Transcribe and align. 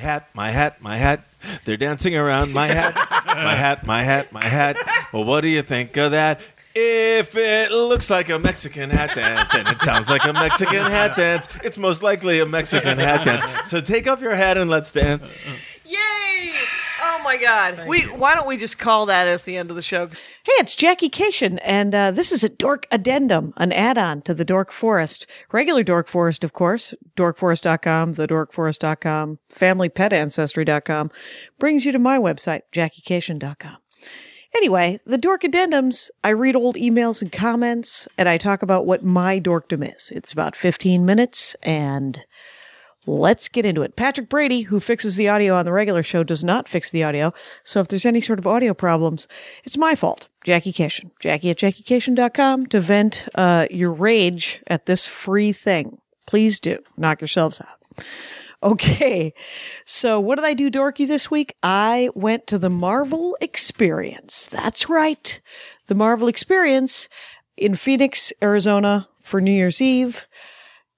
My 0.00 0.06
hat, 0.06 0.28
my 0.32 0.50
hat, 0.50 0.80
my 0.80 0.96
hat. 0.96 1.24
They're 1.66 1.76
dancing 1.76 2.16
around 2.16 2.54
my 2.54 2.68
hat, 2.68 2.94
my 2.94 3.54
hat, 3.54 3.84
my 3.84 4.02
hat, 4.02 4.32
my 4.32 4.42
hat. 4.42 4.78
Well, 5.12 5.24
what 5.24 5.42
do 5.42 5.48
you 5.48 5.60
think 5.60 5.94
of 5.98 6.12
that? 6.12 6.40
If 6.74 7.36
it 7.36 7.70
looks 7.70 8.08
like 8.08 8.30
a 8.30 8.38
Mexican 8.38 8.88
hat 8.88 9.14
dance 9.14 9.54
and 9.54 9.68
it 9.68 9.78
sounds 9.82 10.08
like 10.08 10.24
a 10.24 10.32
Mexican 10.32 10.84
hat 10.90 11.16
dance, 11.16 11.48
it's 11.62 11.76
most 11.76 12.02
likely 12.02 12.40
a 12.40 12.46
Mexican 12.46 12.96
hat 12.96 13.26
dance. 13.26 13.68
So 13.68 13.82
take 13.82 14.06
off 14.06 14.22
your 14.22 14.34
hat 14.34 14.56
and 14.56 14.70
let's 14.70 14.90
dance. 14.90 15.34
Yay! 15.84 16.54
Oh 17.30 17.32
my 17.34 17.40
God! 17.40 17.86
we 17.86 18.00
why 18.06 18.34
don't 18.34 18.48
we 18.48 18.56
just 18.56 18.76
call 18.76 19.06
that 19.06 19.28
as 19.28 19.44
the 19.44 19.56
end 19.56 19.70
of 19.70 19.76
the 19.76 19.82
show? 19.82 20.08
Hey, 20.08 20.52
it's 20.58 20.74
Jackie 20.74 21.08
Kashian, 21.08 21.60
and 21.62 21.94
uh, 21.94 22.10
this 22.10 22.32
is 22.32 22.42
a 22.42 22.48
Dork 22.48 22.88
Addendum, 22.90 23.54
an 23.56 23.70
add-on 23.70 24.22
to 24.22 24.34
the 24.34 24.44
Dork 24.44 24.72
Forest, 24.72 25.28
regular 25.52 25.84
Dork 25.84 26.08
Forest, 26.08 26.42
of 26.42 26.52
course. 26.52 26.92
DorkForest.com, 27.14 28.16
thedorkforest.com, 28.16 29.38
FamilyPetAncestry.com 29.48 31.10
brings 31.60 31.86
you 31.86 31.92
to 31.92 32.00
my 32.00 32.18
website, 32.18 32.62
JackieKashian.com. 32.72 33.76
Anyway, 34.56 34.98
the 35.06 35.16
dork 35.16 35.42
addendums, 35.42 36.10
I 36.24 36.30
read 36.30 36.56
old 36.56 36.74
emails 36.74 37.22
and 37.22 37.30
comments, 37.30 38.08
and 38.18 38.28
I 38.28 38.38
talk 38.38 38.60
about 38.60 38.86
what 38.86 39.04
my 39.04 39.38
dorkdom 39.38 39.88
is. 39.88 40.10
It's 40.12 40.32
about 40.32 40.56
15 40.56 41.06
minutes, 41.06 41.54
and 41.62 42.24
let's 43.06 43.48
get 43.48 43.64
into 43.64 43.82
it. 43.82 43.96
Patrick 43.96 44.28
Brady, 44.28 44.62
who 44.62 44.80
fixes 44.80 45.16
the 45.16 45.28
audio 45.28 45.54
on 45.54 45.64
the 45.64 45.72
regular 45.72 46.02
show, 46.02 46.22
does 46.22 46.44
not 46.44 46.68
fix 46.68 46.90
the 46.90 47.04
audio, 47.04 47.32
so 47.62 47.80
if 47.80 47.88
there's 47.88 48.06
any 48.06 48.20
sort 48.20 48.38
of 48.38 48.46
audio 48.46 48.74
problems, 48.74 49.28
it's 49.64 49.76
my 49.76 49.94
fault. 49.94 50.28
Jackie 50.44 50.72
Kashian. 50.72 51.10
Jackie 51.20 51.50
at 51.50 51.58
JackieKashian.com 51.58 52.66
to 52.66 52.80
vent 52.80 53.28
uh, 53.34 53.66
your 53.70 53.92
rage 53.92 54.62
at 54.66 54.86
this 54.86 55.06
free 55.06 55.52
thing. 55.52 55.98
Please 56.26 56.60
do. 56.60 56.78
Knock 56.96 57.20
yourselves 57.20 57.60
out. 57.60 58.04
Okay. 58.62 59.32
So 59.84 60.20
what 60.20 60.36
did 60.36 60.44
I 60.44 60.54
do 60.54 60.70
dorky 60.70 61.06
this 61.06 61.30
week? 61.30 61.56
I 61.62 62.10
went 62.14 62.46
to 62.48 62.58
the 62.58 62.70
Marvel 62.70 63.36
Experience. 63.40 64.46
That's 64.46 64.88
right. 64.88 65.40
The 65.86 65.94
Marvel 65.94 66.28
Experience 66.28 67.08
in 67.56 67.74
Phoenix, 67.74 68.32
Arizona 68.42 69.08
for 69.22 69.40
New 69.40 69.52
Year's 69.52 69.80
Eve. 69.80 70.26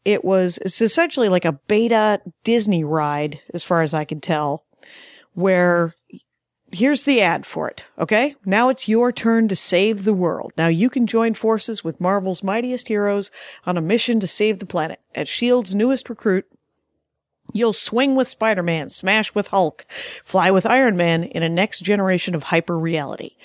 It 0.04 0.24
was, 0.24 0.58
it's 0.58 0.80
essentially 0.80 1.28
like 1.28 1.44
a 1.44 1.52
beta 1.52 2.20
Disney 2.44 2.84
ride, 2.84 3.40
as 3.54 3.64
far 3.64 3.82
as 3.82 3.94
I 3.94 4.04
can 4.04 4.20
tell, 4.20 4.64
where 5.34 5.94
here's 6.72 7.04
the 7.04 7.20
ad 7.20 7.46
for 7.46 7.68
it. 7.68 7.86
Okay. 7.98 8.34
Now 8.44 8.68
it's 8.68 8.88
your 8.88 9.12
turn 9.12 9.46
to 9.48 9.56
save 9.56 10.04
the 10.04 10.14
world. 10.14 10.52
Now 10.56 10.68
you 10.68 10.90
can 10.90 11.06
join 11.06 11.34
forces 11.34 11.84
with 11.84 12.00
Marvel's 12.00 12.42
mightiest 12.42 12.88
heroes 12.88 13.30
on 13.66 13.76
a 13.76 13.82
mission 13.82 14.18
to 14.20 14.26
save 14.26 14.58
the 14.58 14.66
planet. 14.66 15.00
As 15.14 15.28
S.H.I.E.L.D.'s 15.28 15.74
newest 15.74 16.08
recruit, 16.08 16.46
You'll 17.52 17.72
swing 17.72 18.14
with 18.14 18.28
Spider-Man, 18.28 18.88
smash 18.88 19.34
with 19.34 19.48
Hulk, 19.48 19.84
fly 20.24 20.50
with 20.50 20.64
Iron 20.64 20.96
Man 20.96 21.24
in 21.24 21.42
a 21.42 21.48
next 21.48 21.80
generation 21.80 22.34
of 22.34 22.44
hyper 22.44 22.78
reality. 22.78 23.36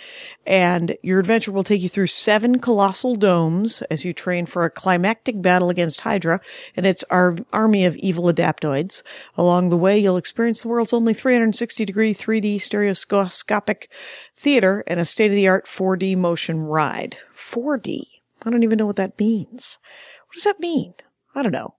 And 0.46 0.96
your 1.04 1.20
adventure 1.20 1.52
will 1.52 1.66
take 1.66 1.82
you 1.82 1.90
through 1.90 2.08
seven 2.08 2.60
colossal 2.60 3.16
domes 3.16 3.82
as 3.92 4.06
you 4.06 4.14
train 4.14 4.46
for 4.46 4.64
a 4.64 4.70
climactic 4.70 5.42
battle 5.42 5.70
against 5.70 6.02
Hydra 6.02 6.40
and 6.76 6.86
its 6.86 7.04
ar- 7.10 7.36
army 7.52 7.84
of 7.84 7.98
evil 7.98 8.26
adaptoids. 8.26 9.04
Along 9.36 9.70
the 9.70 9.78
way, 9.78 10.00
you'll 10.00 10.18
experience 10.18 10.62
the 10.62 10.70
world's 10.70 10.94
only 10.94 11.14
360 11.14 11.84
degree 11.84 12.14
3D 12.14 12.62
stereoscopic 12.62 13.92
theater 14.36 14.84
and 14.88 15.00
a 15.00 15.06
state 15.06 15.32
of 15.32 15.36
the 15.36 15.48
art 15.48 15.66
4D 15.66 16.16
motion 16.16 16.62
ride. 16.62 17.18
4D. 17.36 18.04
I 18.46 18.50
don't 18.50 18.64
even 18.64 18.78
know 18.78 18.86
what 18.86 18.96
that 18.96 19.20
means. 19.20 19.80
What 20.28 20.36
does 20.36 20.44
that 20.44 20.60
mean? 20.60 20.94
I 21.36 21.42
don't 21.42 21.52
know. 21.52 21.76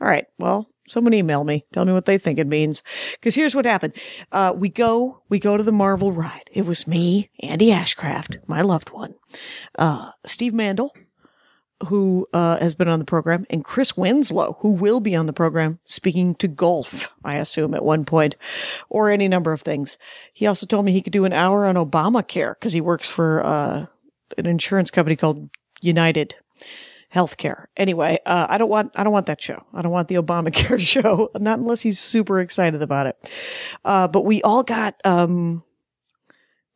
All 0.00 0.08
right. 0.08 0.26
Well, 0.38 0.68
someone 0.88 1.14
email 1.14 1.44
me. 1.44 1.64
Tell 1.72 1.84
me 1.84 1.92
what 1.92 2.04
they 2.04 2.18
think 2.18 2.38
it 2.38 2.46
means. 2.46 2.82
Because 3.12 3.34
here's 3.34 3.54
what 3.54 3.66
happened. 3.66 3.94
Uh, 4.32 4.52
we 4.54 4.68
go, 4.68 5.22
we 5.28 5.38
go 5.38 5.56
to 5.56 5.62
the 5.62 5.72
Marvel 5.72 6.12
ride. 6.12 6.50
It 6.52 6.66
was 6.66 6.86
me, 6.86 7.30
Andy 7.40 7.68
Ashcraft, 7.68 8.46
my 8.48 8.60
loved 8.60 8.90
one, 8.90 9.14
uh, 9.78 10.10
Steve 10.24 10.54
Mandel, 10.54 10.94
who, 11.88 12.26
uh, 12.32 12.58
has 12.58 12.74
been 12.74 12.88
on 12.88 12.98
the 12.98 13.04
program, 13.04 13.44
and 13.50 13.64
Chris 13.64 13.96
Winslow, 13.96 14.58
who 14.60 14.72
will 14.72 15.00
be 15.00 15.16
on 15.16 15.26
the 15.26 15.32
program 15.32 15.80
speaking 15.84 16.34
to 16.36 16.48
golf, 16.48 17.12
I 17.24 17.36
assume 17.36 17.74
at 17.74 17.84
one 17.84 18.04
point, 18.04 18.36
or 18.88 19.10
any 19.10 19.28
number 19.28 19.52
of 19.52 19.62
things. 19.62 19.98
He 20.32 20.46
also 20.46 20.66
told 20.66 20.84
me 20.84 20.92
he 20.92 21.02
could 21.02 21.12
do 21.12 21.24
an 21.24 21.32
hour 21.32 21.66
on 21.66 21.74
Obamacare 21.74 22.54
because 22.54 22.72
he 22.72 22.80
works 22.80 23.08
for, 23.08 23.44
uh, 23.44 23.86
an 24.38 24.46
insurance 24.46 24.90
company 24.90 25.16
called 25.16 25.50
United 25.80 26.36
healthcare. 27.14 27.66
Anyway, 27.76 28.18
uh, 28.26 28.46
I 28.48 28.58
don't 28.58 28.68
want 28.68 28.92
I 28.94 29.04
don't 29.04 29.12
want 29.12 29.26
that 29.26 29.40
show. 29.40 29.64
I 29.72 29.82
don't 29.82 29.92
want 29.92 30.08
the 30.08 30.14
Obamacare 30.22 30.80
show. 30.80 31.30
Not 31.38 31.58
unless 31.58 31.82
he's 31.82 32.00
super 32.00 32.40
excited 32.40 32.82
about 32.82 33.06
it. 33.06 33.30
Uh, 33.84 34.08
but 34.08 34.24
we 34.24 34.42
all 34.42 34.62
got 34.62 34.96
um, 35.04 35.62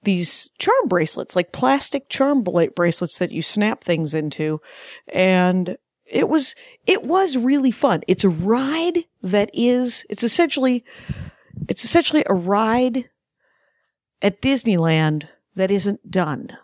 these 0.03 0.51
charm 0.59 0.89
bracelets, 0.89 1.35
like 1.35 1.53
plastic 1.53 2.09
charm 2.09 2.43
bracelets 2.43 3.19
that 3.19 3.33
you 3.33 3.43
snap 3.43 3.83
things 3.83 4.15
into, 4.15 4.61
and 5.09 5.77
it 6.07 6.29
was 6.29 6.55
it 6.87 7.03
was 7.03 7.37
really 7.37 7.73
fun. 7.73 8.03
It's 8.07 8.25
a 8.25 8.29
ride 8.29 9.05
that 9.23 9.51
is 9.53 10.07
it's 10.09 10.23
essentially 10.23 10.85
it's 11.69 11.85
essentially 11.85 12.23
a 12.27 12.35
ride 12.35 13.11
at 14.23 14.41
Disneyland 14.41 15.29
that 15.55 15.71
isn't 15.71 16.11
done 16.11 16.57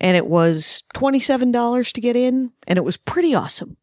and 0.00 0.16
it 0.16 0.26
was 0.26 0.82
$27 0.94 1.92
to 1.92 2.00
get 2.00 2.16
in 2.16 2.52
and 2.66 2.76
it 2.76 2.84
was 2.84 2.96
pretty 2.96 3.34
awesome. 3.34 3.76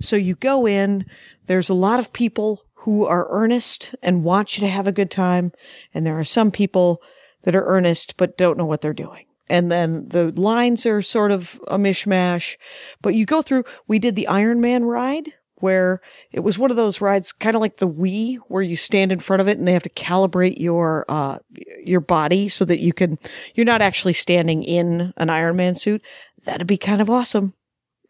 So 0.00 0.16
you 0.16 0.34
go 0.34 0.66
in, 0.66 1.06
there's 1.46 1.68
a 1.68 1.74
lot 1.74 1.98
of 1.98 2.12
people 2.12 2.64
who 2.74 3.06
are 3.06 3.28
earnest 3.30 3.94
and 4.02 4.24
want 4.24 4.56
you 4.56 4.60
to 4.62 4.68
have 4.68 4.86
a 4.86 4.92
good 4.92 5.10
time. 5.10 5.52
And 5.94 6.04
there 6.06 6.18
are 6.18 6.24
some 6.24 6.50
people 6.50 7.00
that 7.44 7.54
are 7.54 7.64
earnest 7.64 8.16
but 8.16 8.36
don't 8.36 8.58
know 8.58 8.66
what 8.66 8.80
they're 8.80 8.92
doing. 8.92 9.26
And 9.48 9.70
then 9.70 10.08
the 10.08 10.32
lines 10.32 10.86
are 10.86 11.02
sort 11.02 11.30
of 11.30 11.60
a 11.68 11.78
mishmash, 11.78 12.56
but 13.02 13.14
you 13.14 13.26
go 13.26 13.42
through, 13.42 13.64
we 13.86 13.98
did 13.98 14.16
the 14.16 14.26
Iron 14.26 14.60
Man 14.60 14.84
ride 14.84 15.34
where 15.62 16.00
it 16.32 16.40
was 16.40 16.58
one 16.58 16.70
of 16.70 16.76
those 16.76 17.00
rides, 17.00 17.32
kind 17.32 17.54
of 17.54 17.62
like 17.62 17.76
the 17.76 17.88
Wii, 17.88 18.38
where 18.48 18.62
you 18.62 18.76
stand 18.76 19.12
in 19.12 19.20
front 19.20 19.40
of 19.40 19.48
it 19.48 19.58
and 19.58 19.66
they 19.66 19.72
have 19.72 19.82
to 19.84 19.90
calibrate 19.90 20.58
your 20.58 21.04
uh, 21.08 21.38
your 21.84 22.00
body 22.00 22.48
so 22.48 22.64
that 22.64 22.80
you 22.80 22.92
can 22.92 23.18
you're 23.54 23.64
not 23.64 23.80
actually 23.80 24.12
standing 24.12 24.62
in 24.62 25.12
an 25.16 25.30
Iron 25.30 25.56
Man 25.56 25.74
suit. 25.74 26.02
That'd 26.44 26.66
be 26.66 26.76
kind 26.76 27.00
of 27.00 27.08
awesome. 27.08 27.54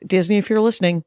Disney, 0.07 0.39
if 0.39 0.49
you're 0.49 0.61
listening. 0.61 1.05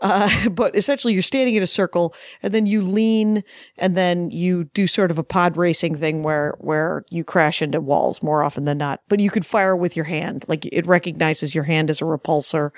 Uh, 0.00 0.48
but 0.50 0.74
essentially 0.76 1.12
you're 1.12 1.22
standing 1.22 1.54
in 1.54 1.62
a 1.62 1.66
circle 1.66 2.14
and 2.42 2.52
then 2.54 2.66
you 2.66 2.82
lean 2.82 3.42
and 3.76 3.96
then 3.96 4.30
you 4.30 4.64
do 4.64 4.86
sort 4.86 5.10
of 5.10 5.18
a 5.18 5.24
pod 5.24 5.56
racing 5.56 5.96
thing 5.96 6.22
where, 6.22 6.54
where 6.58 7.04
you 7.10 7.24
crash 7.24 7.62
into 7.62 7.80
walls 7.80 8.22
more 8.22 8.42
often 8.42 8.64
than 8.64 8.78
not, 8.78 9.00
but 9.08 9.20
you 9.20 9.30
could 9.30 9.46
fire 9.46 9.76
with 9.76 9.96
your 9.96 10.04
hand. 10.04 10.44
Like 10.48 10.66
it 10.66 10.86
recognizes 10.86 11.54
your 11.54 11.64
hand 11.64 11.90
as 11.90 12.00
a 12.00 12.04
repulsor. 12.04 12.70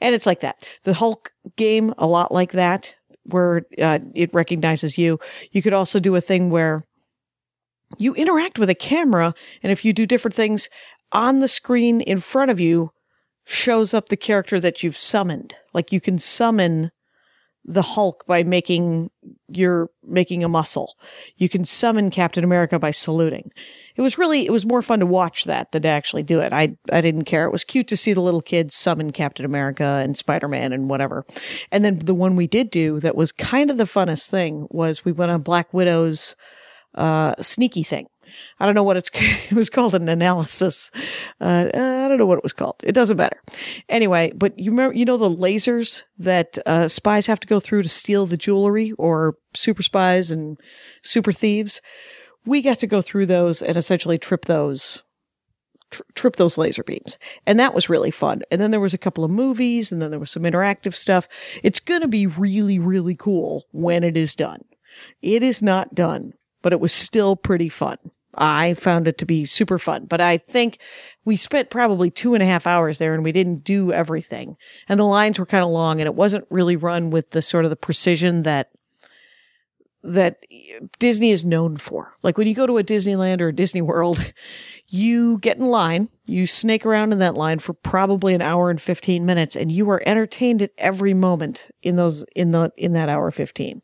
And 0.00 0.14
it's 0.14 0.26
like 0.26 0.40
that. 0.40 0.68
The 0.84 0.94
Hulk 0.94 1.32
game, 1.56 1.94
a 1.98 2.06
lot 2.06 2.32
like 2.32 2.52
that, 2.52 2.94
where 3.24 3.62
uh, 3.80 3.98
it 4.14 4.32
recognizes 4.32 4.98
you. 4.98 5.18
You 5.50 5.62
could 5.62 5.72
also 5.72 5.98
do 5.98 6.14
a 6.14 6.20
thing 6.20 6.50
where 6.50 6.82
you 7.98 8.14
interact 8.14 8.58
with 8.58 8.70
a 8.70 8.74
camera 8.74 9.34
and 9.62 9.70
if 9.70 9.84
you 9.84 9.92
do 9.92 10.06
different 10.06 10.34
things 10.34 10.68
on 11.12 11.40
the 11.40 11.48
screen 11.48 12.00
in 12.00 12.18
front 12.18 12.50
of 12.50 12.60
you, 12.60 12.90
shows 13.46 13.94
up 13.94 14.08
the 14.08 14.16
character 14.16 14.60
that 14.60 14.82
you've 14.82 14.96
summoned. 14.96 15.54
Like 15.72 15.92
you 15.92 16.00
can 16.00 16.18
summon 16.18 16.90
the 17.68 17.82
Hulk 17.82 18.24
by 18.26 18.44
making 18.44 19.10
your 19.48 19.90
making 20.04 20.44
a 20.44 20.48
muscle. 20.48 20.96
You 21.36 21.48
can 21.48 21.64
summon 21.64 22.10
Captain 22.10 22.44
America 22.44 22.78
by 22.78 22.90
saluting. 22.90 23.50
It 23.96 24.02
was 24.02 24.18
really 24.18 24.46
it 24.46 24.52
was 24.52 24.66
more 24.66 24.82
fun 24.82 25.00
to 25.00 25.06
watch 25.06 25.44
that 25.44 25.72
than 25.72 25.82
to 25.82 25.88
actually 25.88 26.22
do 26.22 26.40
it. 26.40 26.52
I 26.52 26.76
I 26.92 27.00
didn't 27.00 27.24
care. 27.24 27.44
It 27.44 27.52
was 27.52 27.64
cute 27.64 27.88
to 27.88 27.96
see 27.96 28.12
the 28.12 28.20
little 28.20 28.42
kids 28.42 28.74
summon 28.74 29.10
Captain 29.10 29.46
America 29.46 29.84
and 29.84 30.16
Spider-Man 30.16 30.72
and 30.72 30.90
whatever. 30.90 31.24
And 31.72 31.84
then 31.84 32.00
the 32.00 32.14
one 32.14 32.36
we 32.36 32.46
did 32.46 32.70
do 32.70 33.00
that 33.00 33.16
was 33.16 33.32
kind 33.32 33.70
of 33.70 33.78
the 33.78 33.84
funnest 33.84 34.28
thing 34.28 34.66
was 34.70 35.04
we 35.04 35.12
went 35.12 35.30
on 35.30 35.42
Black 35.42 35.72
Widow's 35.72 36.36
uh 36.96 37.34
sneaky 37.40 37.82
thing 37.82 38.06
I 38.58 38.66
don't 38.66 38.74
know 38.74 38.82
what 38.82 38.96
it's, 38.96 39.10
it 39.14 39.52
was 39.52 39.70
called 39.70 39.94
an 39.94 40.08
analysis. 40.08 40.90
Uh, 41.40 41.68
I 41.72 42.08
don't 42.08 42.18
know 42.18 42.26
what 42.26 42.38
it 42.38 42.42
was 42.42 42.52
called. 42.52 42.76
It 42.82 42.92
doesn't 42.92 43.16
matter. 43.16 43.40
Anyway, 43.88 44.32
but 44.34 44.58
you 44.58 44.70
remember, 44.70 44.96
you 44.96 45.04
know, 45.04 45.16
the 45.16 45.30
lasers 45.30 46.04
that, 46.18 46.58
uh, 46.66 46.88
spies 46.88 47.26
have 47.26 47.40
to 47.40 47.46
go 47.46 47.60
through 47.60 47.82
to 47.82 47.88
steal 47.88 48.26
the 48.26 48.36
jewelry 48.36 48.92
or 48.92 49.36
super 49.54 49.82
spies 49.82 50.30
and 50.30 50.58
super 51.02 51.32
thieves. 51.32 51.80
We 52.44 52.62
got 52.62 52.78
to 52.80 52.86
go 52.86 53.02
through 53.02 53.26
those 53.26 53.62
and 53.62 53.76
essentially 53.76 54.18
trip 54.18 54.44
those 54.46 55.02
trip 56.16 56.34
those 56.34 56.58
laser 56.58 56.82
beams. 56.82 57.16
And 57.46 57.60
that 57.60 57.72
was 57.72 57.88
really 57.88 58.10
fun. 58.10 58.42
And 58.50 58.60
then 58.60 58.72
there 58.72 58.80
was 58.80 58.92
a 58.92 58.98
couple 58.98 59.22
of 59.22 59.30
movies 59.30 59.92
and 59.92 60.02
then 60.02 60.10
there 60.10 60.18
was 60.18 60.32
some 60.32 60.42
interactive 60.42 60.96
stuff. 60.96 61.28
It's 61.62 61.78
going 61.78 62.00
to 62.00 62.08
be 62.08 62.26
really, 62.26 62.80
really 62.80 63.14
cool 63.14 63.66
when 63.70 64.02
it 64.02 64.16
is 64.16 64.34
done. 64.34 64.62
It 65.22 65.44
is 65.44 65.62
not 65.62 65.94
done, 65.94 66.32
but 66.66 66.72
it 66.72 66.80
was 66.80 66.92
still 66.92 67.36
pretty 67.36 67.68
fun. 67.68 67.96
I 68.34 68.74
found 68.74 69.06
it 69.06 69.18
to 69.18 69.24
be 69.24 69.44
super 69.44 69.78
fun, 69.78 70.06
but 70.06 70.20
I 70.20 70.36
think 70.36 70.80
we 71.24 71.36
spent 71.36 71.70
probably 71.70 72.10
two 72.10 72.34
and 72.34 72.42
a 72.42 72.46
half 72.46 72.66
hours 72.66 72.98
there 72.98 73.14
and 73.14 73.22
we 73.22 73.30
didn't 73.30 73.62
do 73.62 73.92
everything. 73.92 74.56
And 74.88 74.98
the 74.98 75.04
lines 75.04 75.38
were 75.38 75.46
kind 75.46 75.62
of 75.62 75.70
long 75.70 76.00
and 76.00 76.08
it 76.08 76.16
wasn't 76.16 76.44
really 76.50 76.74
run 76.74 77.10
with 77.10 77.30
the 77.30 77.40
sort 77.40 77.66
of 77.66 77.70
the 77.70 77.76
precision 77.76 78.42
that 78.42 78.70
that 80.06 80.44
Disney 80.98 81.30
is 81.30 81.44
known 81.44 81.76
for. 81.76 82.16
Like 82.22 82.38
when 82.38 82.46
you 82.46 82.54
go 82.54 82.66
to 82.66 82.78
a 82.78 82.84
Disneyland 82.84 83.40
or 83.40 83.48
a 83.48 83.54
Disney 83.54 83.82
World, 83.82 84.32
you 84.88 85.38
get 85.38 85.58
in 85.58 85.66
line, 85.66 86.08
you 86.24 86.46
snake 86.46 86.86
around 86.86 87.12
in 87.12 87.18
that 87.18 87.34
line 87.34 87.58
for 87.58 87.72
probably 87.72 88.34
an 88.34 88.42
hour 88.42 88.70
and 88.70 88.80
15 88.80 89.26
minutes 89.26 89.56
and 89.56 89.70
you 89.70 89.90
are 89.90 90.02
entertained 90.06 90.62
at 90.62 90.70
every 90.78 91.14
moment 91.14 91.66
in 91.82 91.96
those 91.96 92.24
in 92.34 92.52
the 92.52 92.72
in 92.76 92.92
that 92.92 93.08
hour 93.08 93.30
15. 93.30 93.82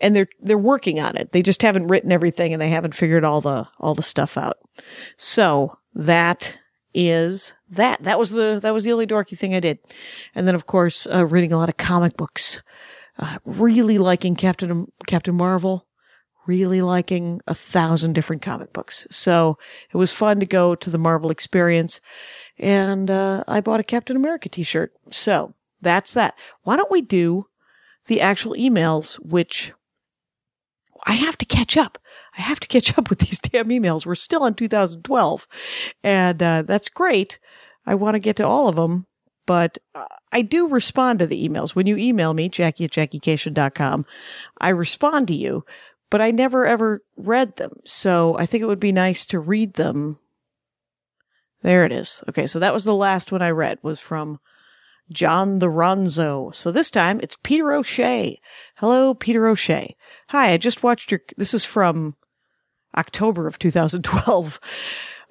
And 0.00 0.16
they're 0.16 0.28
they're 0.40 0.58
working 0.58 1.00
on 1.00 1.16
it. 1.16 1.32
They 1.32 1.42
just 1.42 1.62
haven't 1.62 1.88
written 1.88 2.12
everything 2.12 2.52
and 2.52 2.60
they 2.60 2.70
haven't 2.70 2.94
figured 2.94 3.24
all 3.24 3.40
the 3.40 3.68
all 3.78 3.94
the 3.94 4.02
stuff 4.02 4.36
out. 4.36 4.58
So, 5.16 5.78
that 5.94 6.56
is 6.94 7.54
that. 7.68 8.02
That 8.02 8.18
was 8.18 8.30
the 8.30 8.58
that 8.62 8.72
was 8.72 8.84
the 8.84 8.92
only 8.92 9.06
dorky 9.06 9.36
thing 9.36 9.54
I 9.54 9.60
did. 9.60 9.78
And 10.34 10.46
then 10.46 10.54
of 10.54 10.66
course, 10.66 11.06
uh, 11.06 11.26
reading 11.26 11.52
a 11.52 11.58
lot 11.58 11.68
of 11.68 11.76
comic 11.76 12.16
books. 12.16 12.62
Uh, 13.18 13.38
really 13.44 13.98
liking 13.98 14.36
Captain 14.36 14.86
Captain 15.06 15.36
Marvel 15.36 15.88
really 16.48 16.80
liking 16.80 17.40
a 17.46 17.54
thousand 17.54 18.14
different 18.14 18.42
comic 18.42 18.72
books. 18.72 19.06
So 19.10 19.58
it 19.92 19.98
was 19.98 20.12
fun 20.12 20.40
to 20.40 20.46
go 20.46 20.74
to 20.74 20.90
the 20.90 20.98
Marvel 20.98 21.30
experience 21.30 22.00
and, 22.58 23.08
uh, 23.10 23.44
I 23.46 23.60
bought 23.60 23.80
a 23.80 23.84
Captain 23.84 24.16
America 24.16 24.48
t-shirt. 24.48 24.94
So 25.10 25.54
that's 25.80 26.14
that. 26.14 26.34
Why 26.62 26.76
don't 26.76 26.90
we 26.90 27.02
do 27.02 27.44
the 28.06 28.22
actual 28.22 28.54
emails, 28.54 29.16
which 29.16 29.72
I 31.06 31.12
have 31.12 31.36
to 31.38 31.44
catch 31.44 31.76
up. 31.76 31.98
I 32.36 32.40
have 32.40 32.58
to 32.60 32.66
catch 32.66 32.96
up 32.96 33.10
with 33.10 33.18
these 33.18 33.38
damn 33.40 33.68
emails. 33.68 34.06
We're 34.06 34.14
still 34.14 34.46
in 34.46 34.54
2012 34.54 35.46
and, 36.02 36.42
uh, 36.42 36.62
that's 36.62 36.88
great. 36.88 37.38
I 37.84 37.94
want 37.94 38.14
to 38.14 38.20
get 38.20 38.36
to 38.36 38.46
all 38.46 38.68
of 38.68 38.76
them, 38.76 39.06
but 39.48 39.78
uh, 39.96 40.04
I 40.30 40.42
do 40.42 40.68
respond 40.68 41.18
to 41.18 41.26
the 41.26 41.48
emails. 41.48 41.74
When 41.74 41.86
you 41.86 41.96
email 41.96 42.34
me, 42.34 42.48
Jackie 42.48 42.84
at 42.84 42.92
JackieKashian.com, 42.92 44.06
I 44.60 44.68
respond 44.68 45.26
to 45.26 45.34
you 45.34 45.64
but 46.10 46.20
I 46.20 46.30
never 46.30 46.66
ever 46.66 47.02
read 47.16 47.56
them. 47.56 47.70
So 47.84 48.36
I 48.38 48.46
think 48.46 48.62
it 48.62 48.66
would 48.66 48.80
be 48.80 48.92
nice 48.92 49.26
to 49.26 49.38
read 49.38 49.74
them. 49.74 50.18
There 51.62 51.84
it 51.84 51.92
is. 51.92 52.22
Okay, 52.28 52.46
so 52.46 52.58
that 52.58 52.72
was 52.72 52.84
the 52.84 52.94
last 52.94 53.32
one 53.32 53.42
I 53.42 53.50
read 53.50 53.78
was 53.82 54.00
from 54.00 54.38
John 55.12 55.58
the 55.58 55.66
Ronzo. 55.66 56.54
So 56.54 56.70
this 56.70 56.90
time 56.90 57.20
it's 57.22 57.36
Peter 57.42 57.72
O'Shea. 57.72 58.40
Hello, 58.76 59.14
Peter 59.14 59.46
O'Shea. 59.46 59.96
Hi, 60.28 60.52
I 60.52 60.56
just 60.56 60.82
watched 60.82 61.10
your, 61.10 61.20
this 61.36 61.54
is 61.54 61.64
from 61.64 62.16
October 62.96 63.46
of 63.46 63.58
2012. 63.58 64.60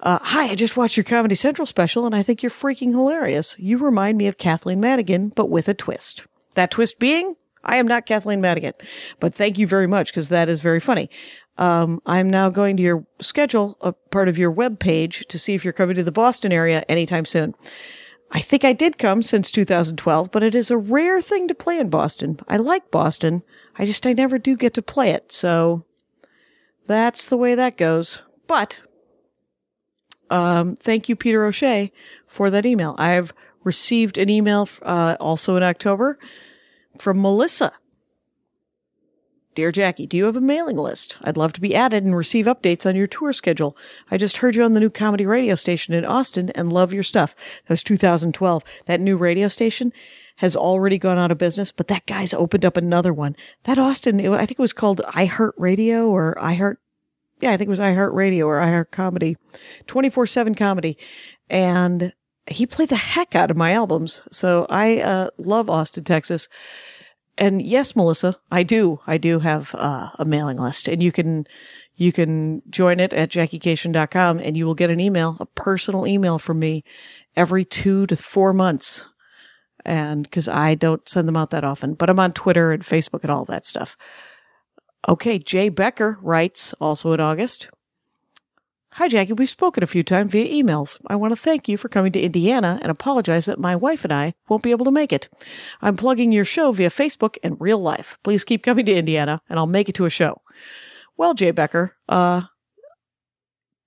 Uh, 0.00 0.18
hi, 0.22 0.44
I 0.44 0.54
just 0.54 0.76
watched 0.76 0.96
your 0.96 1.04
Comedy 1.04 1.34
Central 1.34 1.66
special 1.66 2.06
and 2.06 2.14
I 2.14 2.22
think 2.22 2.42
you're 2.42 2.50
freaking 2.50 2.90
hilarious. 2.90 3.56
You 3.58 3.78
remind 3.78 4.16
me 4.16 4.28
of 4.28 4.38
Kathleen 4.38 4.80
Madigan, 4.80 5.30
but 5.30 5.50
with 5.50 5.68
a 5.68 5.74
twist. 5.74 6.26
That 6.54 6.70
twist 6.70 6.98
being 6.98 7.34
I 7.64 7.76
am 7.76 7.86
not 7.86 8.06
Kathleen 8.06 8.40
Madigan, 8.40 8.72
but 9.20 9.34
thank 9.34 9.58
you 9.58 9.66
very 9.66 9.86
much 9.86 10.10
because 10.10 10.28
that 10.28 10.48
is 10.48 10.60
very 10.60 10.80
funny. 10.80 11.10
Um, 11.58 12.00
I'm 12.06 12.30
now 12.30 12.48
going 12.48 12.76
to 12.76 12.82
your 12.82 13.04
schedule, 13.20 13.76
a 13.80 13.92
part 13.92 14.28
of 14.28 14.38
your 14.38 14.50
web 14.50 14.78
page, 14.78 15.26
to 15.28 15.38
see 15.38 15.54
if 15.54 15.64
you're 15.64 15.72
coming 15.72 15.96
to 15.96 16.04
the 16.04 16.12
Boston 16.12 16.52
area 16.52 16.84
anytime 16.88 17.24
soon. 17.24 17.54
I 18.30 18.40
think 18.40 18.64
I 18.64 18.72
did 18.72 18.98
come 18.98 19.22
since 19.22 19.50
2012, 19.50 20.30
but 20.30 20.42
it 20.42 20.54
is 20.54 20.70
a 20.70 20.76
rare 20.76 21.20
thing 21.20 21.48
to 21.48 21.54
play 21.54 21.78
in 21.78 21.90
Boston. 21.90 22.38
I 22.46 22.58
like 22.58 22.90
Boston. 22.90 23.42
I 23.76 23.84
just, 23.84 24.06
I 24.06 24.12
never 24.12 24.38
do 24.38 24.56
get 24.56 24.74
to 24.74 24.82
play 24.82 25.10
it. 25.10 25.32
So 25.32 25.84
that's 26.86 27.26
the 27.26 27.38
way 27.38 27.54
that 27.54 27.76
goes. 27.76 28.22
But, 28.46 28.80
um, 30.30 30.76
thank 30.76 31.08
you, 31.08 31.16
Peter 31.16 31.44
O'Shea, 31.44 31.92
for 32.26 32.50
that 32.50 32.66
email. 32.66 32.94
I've 32.98 33.32
received 33.64 34.18
an 34.18 34.28
email, 34.28 34.68
uh, 34.82 35.16
also 35.20 35.56
in 35.56 35.62
October 35.62 36.18
from 36.98 37.20
Melissa. 37.20 37.72
Dear 39.58 39.72
Jackie, 39.72 40.06
do 40.06 40.16
you 40.16 40.26
have 40.26 40.36
a 40.36 40.40
mailing 40.40 40.76
list? 40.76 41.18
I'd 41.20 41.36
love 41.36 41.52
to 41.54 41.60
be 41.60 41.74
added 41.74 42.06
and 42.06 42.16
receive 42.16 42.46
updates 42.46 42.86
on 42.86 42.94
your 42.94 43.08
tour 43.08 43.32
schedule. 43.32 43.76
I 44.08 44.16
just 44.16 44.36
heard 44.36 44.54
you 44.54 44.62
on 44.62 44.74
the 44.74 44.78
new 44.78 44.88
comedy 44.88 45.26
radio 45.26 45.56
station 45.56 45.94
in 45.94 46.04
Austin 46.04 46.50
and 46.50 46.72
love 46.72 46.92
your 46.92 47.02
stuff. 47.02 47.34
That 47.66 47.70
was 47.70 47.82
2012. 47.82 48.62
That 48.86 49.00
new 49.00 49.16
radio 49.16 49.48
station 49.48 49.92
has 50.36 50.54
already 50.54 50.96
gone 50.96 51.18
out 51.18 51.32
of 51.32 51.38
business, 51.38 51.72
but 51.72 51.88
that 51.88 52.06
guy's 52.06 52.32
opened 52.32 52.64
up 52.64 52.76
another 52.76 53.12
one. 53.12 53.34
That 53.64 53.78
Austin, 53.78 54.20
I 54.20 54.46
think 54.46 54.52
it 54.52 54.58
was 54.60 54.72
called 54.72 55.00
iHeart 55.08 55.54
Radio 55.56 56.08
or 56.08 56.36
iHeart. 56.40 56.76
Yeah, 57.40 57.52
I 57.52 57.56
think 57.56 57.68
it 57.68 57.70
was 57.70 57.78
iHeartRadio 57.78 58.46
or 58.46 58.60
iHeart 58.60 58.90
Comedy, 58.90 59.36
24 59.86 60.26
7 60.26 60.54
comedy. 60.54 60.98
And 61.48 62.12
he 62.46 62.66
played 62.66 62.88
the 62.88 62.96
heck 62.96 63.34
out 63.34 63.50
of 63.50 63.56
my 63.56 63.72
albums. 63.72 64.22
So 64.30 64.66
I 64.68 65.00
uh, 65.00 65.28
love 65.38 65.70
Austin, 65.70 66.04
Texas. 66.04 66.48
And 67.36 67.62
yes, 67.62 67.94
Melissa, 67.94 68.36
I 68.50 68.64
do. 68.64 69.00
I 69.06 69.16
do 69.16 69.38
have 69.38 69.74
uh, 69.74 70.08
a 70.18 70.24
mailing 70.24 70.58
list 70.58 70.88
and 70.88 71.00
you 71.00 71.12
can, 71.12 71.46
you 71.94 72.10
can 72.10 72.62
join 72.68 72.98
it 72.98 73.12
at 73.12 73.30
jackiekashian.com 73.30 74.40
and 74.40 74.56
you 74.56 74.66
will 74.66 74.74
get 74.74 74.90
an 74.90 74.98
email, 74.98 75.36
a 75.38 75.46
personal 75.46 76.06
email 76.06 76.38
from 76.40 76.58
me 76.58 76.82
every 77.36 77.64
two 77.64 78.06
to 78.08 78.16
four 78.16 78.52
months. 78.52 79.06
And 79.84 80.28
cause 80.30 80.48
I 80.48 80.74
don't 80.74 81.08
send 81.08 81.28
them 81.28 81.36
out 81.36 81.50
that 81.50 81.64
often, 81.64 81.94
but 81.94 82.10
I'm 82.10 82.18
on 82.18 82.32
Twitter 82.32 82.72
and 82.72 82.82
Facebook 82.82 83.22
and 83.22 83.30
all 83.30 83.44
that 83.44 83.64
stuff. 83.64 83.96
Okay. 85.06 85.38
Jay 85.38 85.68
Becker 85.68 86.18
writes 86.22 86.74
also 86.80 87.12
in 87.12 87.20
August. 87.20 87.68
Hi, 88.92 89.06
Jackie. 89.06 89.34
We've 89.34 89.48
spoken 89.48 89.84
a 89.84 89.86
few 89.86 90.02
times 90.02 90.32
via 90.32 90.46
emails. 90.46 90.98
I 91.06 91.14
want 91.14 91.30
to 91.30 91.36
thank 91.40 91.68
you 91.68 91.76
for 91.76 91.88
coming 91.88 92.10
to 92.12 92.20
Indiana 92.20 92.80
and 92.82 92.90
apologize 92.90 93.44
that 93.44 93.60
my 93.60 93.76
wife 93.76 94.02
and 94.02 94.12
I 94.12 94.34
won't 94.48 94.64
be 94.64 94.72
able 94.72 94.86
to 94.86 94.90
make 94.90 95.12
it. 95.12 95.28
I'm 95.80 95.96
plugging 95.96 96.32
your 96.32 96.44
show 96.44 96.72
via 96.72 96.90
Facebook 96.90 97.36
and 97.44 97.56
real 97.60 97.78
life. 97.78 98.18
Please 98.24 98.42
keep 98.42 98.64
coming 98.64 98.86
to 98.86 98.94
Indiana 98.94 99.40
and 99.48 99.58
I'll 99.58 99.66
make 99.68 99.88
it 99.88 99.94
to 99.96 100.06
a 100.06 100.10
show. 100.10 100.40
Well, 101.16 101.34
Jay 101.34 101.52
Becker, 101.52 101.94
uh, 102.08 102.42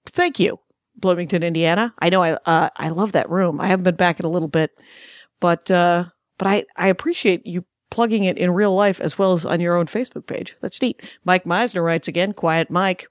thank 0.06 0.40
you, 0.40 0.60
Bloomington, 0.96 1.44
Indiana. 1.44 1.94
I 2.00 2.10
know 2.10 2.24
I, 2.24 2.34
uh, 2.46 2.70
I 2.78 2.88
love 2.90 3.12
that 3.12 3.30
room. 3.30 3.60
I 3.60 3.68
haven't 3.68 3.84
been 3.84 3.96
back 3.96 4.20
in 4.20 4.26
a 4.26 4.30
little 4.30 4.48
bit, 4.48 4.72
but, 5.42 5.70
uh, 5.70 6.06
but 6.38 6.48
I, 6.48 6.64
I 6.78 6.88
appreciate 6.88 7.46
you 7.46 7.66
plugging 7.92 8.24
it 8.24 8.38
in 8.38 8.52
real 8.52 8.74
life 8.74 9.00
as 9.00 9.20
well 9.20 9.34
as 9.34 9.46
on 9.46 9.62
your 9.62 9.76
own 9.76 9.86
Facebook 9.86 10.26
page. 10.26 10.56
That's 10.62 10.82
neat. 10.82 11.00
Mike 11.24 11.44
Meisner 11.44 11.84
writes 11.84 12.08
again, 12.08 12.34
quiet 12.34 12.72
Mike. 12.72 13.08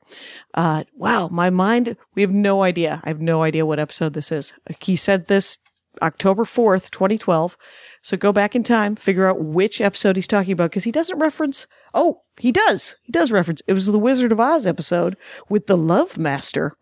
Uh, 0.54 0.84
wow, 0.94 1.28
my 1.30 1.50
mind, 1.50 1.96
we 2.14 2.22
have 2.22 2.32
no 2.32 2.62
idea. 2.62 3.00
I 3.04 3.08
have 3.08 3.22
no 3.22 3.42
idea 3.42 3.66
what 3.66 3.78
episode 3.78 4.14
this 4.14 4.32
is. 4.32 4.52
He 4.80 4.96
said 4.96 5.28
this 5.28 5.58
October 6.02 6.44
4th, 6.44 6.90
2012. 6.90 7.56
So 8.02 8.16
go 8.16 8.32
back 8.32 8.56
in 8.56 8.64
time, 8.64 8.96
figure 8.96 9.28
out 9.28 9.42
which 9.42 9.80
episode 9.80 10.16
he's 10.16 10.26
talking 10.26 10.52
about 10.52 10.70
because 10.70 10.84
he 10.84 10.92
doesn't 10.92 11.18
reference. 11.18 11.66
Oh, 11.92 12.22
he 12.38 12.50
does. 12.50 12.96
He 13.02 13.12
does 13.12 13.30
reference. 13.30 13.62
It 13.66 13.74
was 13.74 13.86
the 13.86 13.98
Wizard 13.98 14.32
of 14.32 14.40
Oz 14.40 14.66
episode 14.66 15.16
with 15.48 15.66
the 15.66 15.76
Love 15.76 16.16
Master. 16.16 16.72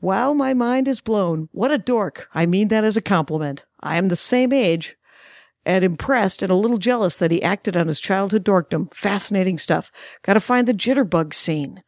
Wow, 0.00 0.34
my 0.34 0.52
mind 0.52 0.88
is 0.88 1.00
blown. 1.00 1.48
What 1.52 1.70
a 1.70 1.78
dork. 1.78 2.28
I 2.34 2.44
mean 2.44 2.68
that 2.68 2.84
as 2.84 2.98
a 2.98 3.02
compliment. 3.02 3.64
I 3.80 3.96
am 3.96 4.06
the 4.06 4.16
same 4.16 4.52
age 4.52 4.96
and 5.66 5.84
impressed 5.84 6.42
and 6.42 6.50
a 6.52 6.54
little 6.54 6.78
jealous 6.78 7.16
that 7.16 7.32
he 7.32 7.42
acted 7.42 7.76
on 7.76 7.88
his 7.88 7.98
childhood 7.98 8.44
dorkdom. 8.44 8.94
Fascinating 8.94 9.58
stuff. 9.58 9.90
Gotta 10.22 10.38
find 10.38 10.66
the 10.66 10.72
jitterbug 10.72 11.34
scene. 11.34 11.82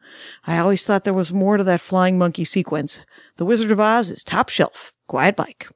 I 0.45 0.57
always 0.57 0.83
thought 0.83 1.05
there 1.05 1.13
was 1.13 1.31
more 1.31 1.55
to 1.55 1.63
that 1.63 1.79
flying 1.79 2.17
monkey 2.17 2.43
sequence. 2.43 3.05
The 3.37 3.45
Wizard 3.45 3.71
of 3.71 3.79
Oz 3.79 4.11
is 4.11 4.21
top 4.21 4.49
shelf. 4.49 4.93
Quiet 5.07 5.37
Mike. 5.37 5.69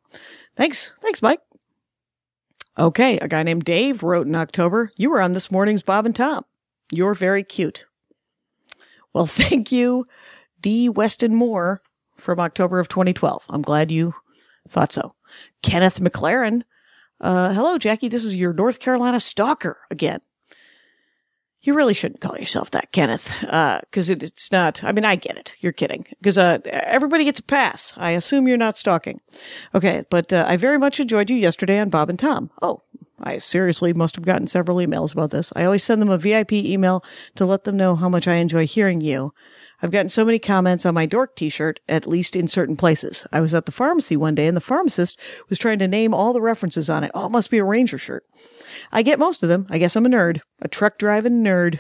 Thanks. 0.57 0.91
Thanks, 1.01 1.22
Mike. 1.22 1.39
Okay, 2.77 3.17
a 3.19 3.27
guy 3.27 3.41
named 3.41 3.63
Dave 3.63 4.03
wrote 4.03 4.27
in 4.27 4.36
October, 4.36 4.91
You 4.98 5.10
were 5.10 5.22
on 5.22 5.31
this 5.31 5.50
morning's 5.50 5.81
Bob 5.81 6.05
and 6.05 6.15
Tom. 6.15 6.43
You're 6.91 7.13
very 7.13 7.43
cute. 7.43 7.86
Well, 9.13 9.27
thank 9.27 9.72
you, 9.72 10.03
D. 10.60 10.89
Weston 10.89 11.33
Moore 11.33 11.81
from 12.17 12.41
October 12.41 12.79
of 12.79 12.89
2012. 12.89 13.45
I'm 13.50 13.62
glad 13.62 13.91
you 13.91 14.13
thought 14.67 14.91
so. 14.91 15.12
Kenneth 15.62 16.01
McLaren 16.01 16.63
uh, 17.23 17.53
hello, 17.53 17.77
Jackie. 17.77 18.09
This 18.09 18.25
is 18.25 18.35
your 18.35 18.53
North 18.53 18.79
Carolina 18.79 19.19
stalker 19.19 19.77
again. 19.89 20.19
You 21.61 21.73
really 21.73 21.93
shouldn't 21.93 22.19
call 22.19 22.37
yourself 22.37 22.71
that, 22.71 22.91
Kenneth, 22.91 23.37
because 23.39 24.09
uh, 24.09 24.13
it, 24.13 24.21
it's 24.21 24.51
not. 24.51 24.83
I 24.83 24.91
mean, 24.91 25.05
I 25.05 25.15
get 25.15 25.37
it. 25.37 25.55
You're 25.61 25.71
kidding. 25.71 26.05
Because 26.19 26.37
uh, 26.37 26.57
everybody 26.65 27.23
gets 27.23 27.39
a 27.39 27.43
pass. 27.43 27.93
I 27.95 28.11
assume 28.11 28.49
you're 28.49 28.57
not 28.57 28.77
stalking. 28.77 29.21
Okay, 29.73 30.03
but 30.09 30.33
uh, 30.33 30.45
I 30.45 30.57
very 30.57 30.77
much 30.77 30.99
enjoyed 30.99 31.29
you 31.29 31.37
yesterday 31.37 31.79
on 31.79 31.89
Bob 31.89 32.09
and 32.09 32.19
Tom. 32.19 32.51
Oh, 32.61 32.81
I 33.17 33.37
seriously 33.37 33.93
must 33.93 34.17
have 34.17 34.25
gotten 34.25 34.47
several 34.47 34.77
emails 34.77 35.13
about 35.13 35.31
this. 35.31 35.53
I 35.55 35.63
always 35.63 35.83
send 35.83 36.01
them 36.01 36.09
a 36.09 36.17
VIP 36.17 36.51
email 36.51 37.05
to 37.35 37.45
let 37.45 37.63
them 37.63 37.77
know 37.77 37.95
how 37.95 38.09
much 38.09 38.27
I 38.27 38.35
enjoy 38.35 38.67
hearing 38.67 38.99
you. 38.99 39.33
I've 39.83 39.91
gotten 39.91 40.07
so 40.07 40.23
many 40.23 40.39
comments 40.39 40.85
on 40.85 40.93
my 40.93 41.05
dork 41.05 41.35
t-shirt, 41.35 41.81
at 41.89 42.07
least 42.07 42.37
in 42.37 42.47
certain 42.47 42.77
places. 42.77 43.27
I 43.33 43.41
was 43.41 43.53
at 43.53 43.65
the 43.65 43.71
pharmacy 43.73 44.15
one 44.15 44.33
day 44.33 44.47
and 44.47 44.55
the 44.55 44.61
pharmacist 44.61 45.19
was 45.49 45.59
trying 45.59 45.79
to 45.79 45.89
name 45.89 46.13
all 46.13 46.31
the 46.31 46.41
references 46.41 46.89
on 46.89 47.03
it. 47.03 47.11
Oh, 47.13 47.25
it 47.25 47.33
must 47.33 47.51
be 47.51 47.57
a 47.57 47.65
ranger 47.65 47.97
shirt. 47.97 48.25
I 48.93 49.01
get 49.01 49.19
most 49.19 49.43
of 49.43 49.49
them. 49.49 49.67
I 49.69 49.77
guess 49.77 49.97
I'm 49.97 50.05
a 50.05 50.09
nerd, 50.09 50.39
a 50.61 50.69
truck 50.69 50.97
driving 50.97 51.43
nerd. 51.43 51.79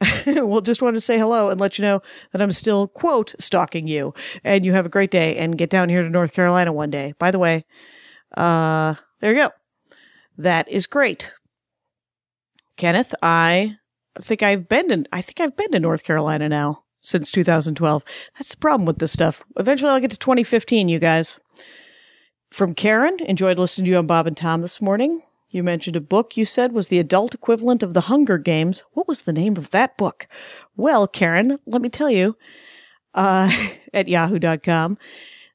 well, 0.26 0.60
just 0.60 0.82
wanted 0.82 0.96
to 0.96 1.00
say 1.00 1.16
hello 1.16 1.48
and 1.48 1.60
let 1.60 1.78
you 1.78 1.82
know 1.82 2.02
that 2.32 2.42
I'm 2.42 2.50
still, 2.50 2.88
quote, 2.88 3.36
stalking 3.38 3.86
you. 3.86 4.14
And 4.42 4.64
you 4.64 4.72
have 4.72 4.86
a 4.86 4.90
great 4.90 5.12
day 5.12 5.36
and 5.36 5.56
get 5.56 5.70
down 5.70 5.88
here 5.88 6.02
to 6.02 6.10
North 6.10 6.32
Carolina 6.32 6.72
one 6.72 6.90
day. 6.90 7.14
By 7.20 7.30
the 7.30 7.38
way, 7.38 7.64
uh, 8.36 8.94
there 9.20 9.30
you 9.30 9.38
go. 9.38 9.50
That 10.36 10.68
is 10.68 10.88
great. 10.88 11.30
Kenneth, 12.76 13.14
I 13.22 13.76
think 14.20 14.42
I've 14.42 14.68
been 14.68 14.90
in, 14.90 15.06
I 15.12 15.22
think 15.22 15.38
I've 15.38 15.56
been 15.56 15.70
to 15.70 15.78
North 15.78 16.02
Carolina 16.02 16.48
now 16.48 16.82
since 17.00 17.30
2012. 17.30 18.04
That's 18.38 18.50
the 18.50 18.56
problem 18.56 18.86
with 18.86 18.98
this 18.98 19.12
stuff. 19.12 19.42
Eventually 19.56 19.90
I'll 19.90 20.00
get 20.00 20.10
to 20.10 20.18
2015, 20.18 20.88
you 20.88 20.98
guys. 20.98 21.40
From 22.50 22.74
Karen, 22.74 23.18
enjoyed 23.20 23.58
listening 23.58 23.86
to 23.86 23.90
you 23.90 23.98
on 23.98 24.06
Bob 24.06 24.26
and 24.26 24.36
Tom 24.36 24.62
this 24.62 24.80
morning. 24.80 25.22
You 25.50 25.62
mentioned 25.62 25.96
a 25.96 26.00
book 26.00 26.36
you 26.36 26.44
said 26.44 26.72
was 26.72 26.88
the 26.88 26.98
adult 26.98 27.34
equivalent 27.34 27.82
of 27.82 27.94
the 27.94 28.02
Hunger 28.02 28.36
Games. 28.36 28.84
What 28.92 29.08
was 29.08 29.22
the 29.22 29.32
name 29.32 29.56
of 29.56 29.70
that 29.70 29.96
book? 29.96 30.28
Well, 30.76 31.06
Karen, 31.06 31.58
let 31.66 31.80
me 31.80 31.88
tell 31.88 32.10
you, 32.10 32.36
uh, 33.14 33.50
at 33.94 34.08
yahoo.com, 34.08 34.98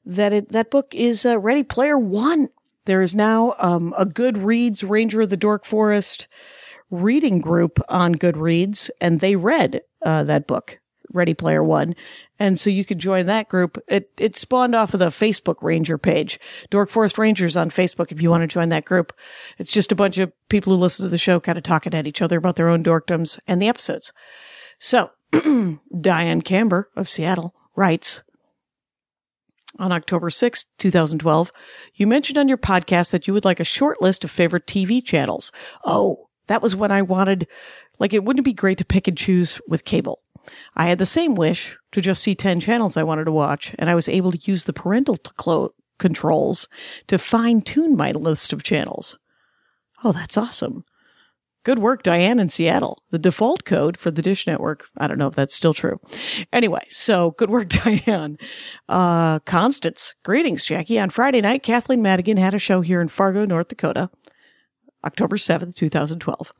that 0.06 0.32
it, 0.32 0.52
that 0.52 0.70
book 0.70 0.94
is 0.94 1.24
uh, 1.24 1.38
Ready 1.38 1.62
Player 1.62 1.96
One. 1.98 2.48
There 2.86 3.02
is 3.02 3.14
now 3.14 3.54
um, 3.58 3.94
a 3.96 4.04
Goodreads 4.04 4.88
Ranger 4.88 5.22
of 5.22 5.30
the 5.30 5.36
Dork 5.36 5.64
Forest 5.64 6.28
reading 6.90 7.40
group 7.40 7.80
on 7.88 8.14
Goodreads, 8.14 8.90
and 9.00 9.20
they 9.20 9.36
read 9.36 9.80
uh, 10.04 10.24
that 10.24 10.46
book, 10.46 10.80
Ready 11.12 11.34
Player 11.34 11.62
One. 11.62 11.94
And 12.38 12.58
so 12.58 12.70
you 12.70 12.84
can 12.84 12.98
join 12.98 13.26
that 13.26 13.48
group. 13.48 13.78
It, 13.88 14.10
it 14.18 14.36
spawned 14.36 14.74
off 14.74 14.94
of 14.94 15.00
the 15.00 15.06
Facebook 15.06 15.56
Ranger 15.62 15.98
page, 15.98 16.40
Dork 16.70 16.90
Forest 16.90 17.18
Rangers 17.18 17.56
on 17.56 17.70
Facebook, 17.70 18.10
if 18.10 18.20
you 18.20 18.30
want 18.30 18.42
to 18.42 18.46
join 18.46 18.70
that 18.70 18.84
group. 18.84 19.12
It's 19.58 19.72
just 19.72 19.92
a 19.92 19.96
bunch 19.96 20.18
of 20.18 20.32
people 20.48 20.72
who 20.74 20.80
listen 20.80 21.04
to 21.04 21.10
the 21.10 21.18
show 21.18 21.40
kind 21.40 21.58
of 21.58 21.64
talking 21.64 21.94
at 21.94 22.06
each 22.06 22.22
other 22.22 22.38
about 22.38 22.56
their 22.56 22.68
own 22.68 22.82
dorkdoms 22.82 23.38
and 23.46 23.62
the 23.62 23.68
episodes. 23.68 24.12
So, 24.78 25.10
Diane 26.00 26.42
Camber 26.42 26.90
of 26.96 27.08
Seattle 27.08 27.54
writes, 27.76 28.22
on 29.78 29.92
October 29.92 30.30
6th, 30.30 30.66
2012, 30.78 31.50
you 31.94 32.06
mentioned 32.06 32.38
on 32.38 32.48
your 32.48 32.58
podcast 32.58 33.10
that 33.10 33.26
you 33.26 33.34
would 33.34 33.44
like 33.44 33.60
a 33.60 33.64
short 33.64 34.00
list 34.00 34.24
of 34.24 34.30
favorite 34.30 34.66
TV 34.66 35.04
channels. 35.04 35.50
Oh, 35.84 36.28
that 36.46 36.62
was 36.62 36.76
when 36.76 36.92
I 36.92 37.02
wanted, 37.02 37.48
like, 37.98 38.12
it 38.12 38.24
wouldn't 38.24 38.44
be 38.44 38.52
great 38.52 38.78
to 38.78 38.84
pick 38.84 39.08
and 39.08 39.16
choose 39.16 39.60
with 39.66 39.84
cable. 39.84 40.20
I 40.76 40.86
had 40.86 40.98
the 40.98 41.06
same 41.06 41.34
wish 41.34 41.76
to 41.92 42.00
just 42.00 42.22
see 42.22 42.34
10 42.34 42.60
channels 42.60 42.96
I 42.96 43.02
wanted 43.02 43.24
to 43.24 43.32
watch, 43.32 43.74
and 43.78 43.88
I 43.88 43.94
was 43.94 44.08
able 44.08 44.32
to 44.32 44.50
use 44.50 44.64
the 44.64 44.72
parental 44.72 45.16
clo- 45.16 45.74
controls 45.98 46.68
to 47.06 47.18
fine 47.18 47.62
tune 47.62 47.96
my 47.96 48.12
list 48.12 48.52
of 48.52 48.62
channels. 48.62 49.18
Oh, 50.02 50.12
that's 50.12 50.36
awesome. 50.36 50.84
Good 51.64 51.78
work, 51.78 52.02
Diane 52.02 52.38
in 52.38 52.50
Seattle. 52.50 52.98
The 53.10 53.18
default 53.18 53.64
code 53.64 53.96
for 53.96 54.10
the 54.10 54.20
Dish 54.20 54.46
Network. 54.46 54.86
I 54.98 55.06
don't 55.06 55.16
know 55.16 55.28
if 55.28 55.34
that's 55.34 55.54
still 55.54 55.72
true. 55.72 55.94
Anyway, 56.52 56.86
so 56.90 57.30
good 57.32 57.48
work, 57.48 57.68
Diane. 57.70 58.36
Uh, 58.86 59.38
Constance. 59.40 60.14
Greetings, 60.24 60.66
Jackie. 60.66 60.98
On 60.98 61.08
Friday 61.08 61.40
night, 61.40 61.62
Kathleen 61.62 62.02
Madigan 62.02 62.36
had 62.36 62.52
a 62.52 62.58
show 62.58 62.82
here 62.82 63.00
in 63.00 63.08
Fargo, 63.08 63.46
North 63.46 63.68
Dakota, 63.68 64.10
October 65.06 65.36
7th, 65.36 65.74
2012 65.74 66.52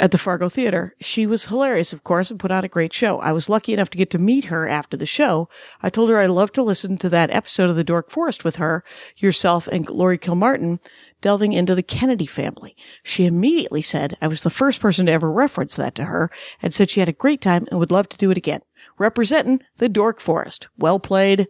at 0.00 0.10
the 0.10 0.18
Fargo 0.18 0.48
Theater. 0.48 0.94
She 1.00 1.26
was 1.26 1.46
hilarious, 1.46 1.92
of 1.92 2.02
course, 2.02 2.30
and 2.30 2.40
put 2.40 2.50
on 2.50 2.64
a 2.64 2.68
great 2.68 2.92
show. 2.92 3.20
I 3.20 3.32
was 3.32 3.48
lucky 3.48 3.72
enough 3.72 3.90
to 3.90 3.98
get 3.98 4.10
to 4.10 4.18
meet 4.18 4.46
her 4.46 4.68
after 4.68 4.96
the 4.96 5.06
show. 5.06 5.48
I 5.82 5.90
told 5.90 6.10
her 6.10 6.18
I'd 6.18 6.30
love 6.30 6.52
to 6.52 6.62
listen 6.62 6.98
to 6.98 7.08
that 7.10 7.30
episode 7.30 7.70
of 7.70 7.76
The 7.76 7.84
Dork 7.84 8.10
Forest 8.10 8.44
with 8.44 8.56
her, 8.56 8.84
yourself, 9.16 9.68
and 9.68 9.88
Laurie 9.88 10.18
Kilmartin 10.18 10.80
delving 11.20 11.52
into 11.52 11.74
the 11.74 11.82
Kennedy 11.82 12.26
family. 12.26 12.76
She 13.02 13.24
immediately 13.24 13.82
said 13.82 14.16
I 14.20 14.26
was 14.26 14.42
the 14.42 14.50
first 14.50 14.80
person 14.80 15.06
to 15.06 15.12
ever 15.12 15.30
reference 15.30 15.76
that 15.76 15.94
to 15.94 16.04
her 16.04 16.30
and 16.60 16.74
said 16.74 16.90
she 16.90 17.00
had 17.00 17.08
a 17.08 17.12
great 17.12 17.40
time 17.40 17.66
and 17.70 17.78
would 17.78 17.92
love 17.92 18.08
to 18.10 18.18
do 18.18 18.30
it 18.30 18.36
again. 18.36 18.60
Representing 18.98 19.62
the 19.78 19.88
Dork 19.88 20.20
Forest. 20.20 20.68
Well 20.76 20.98
played. 20.98 21.48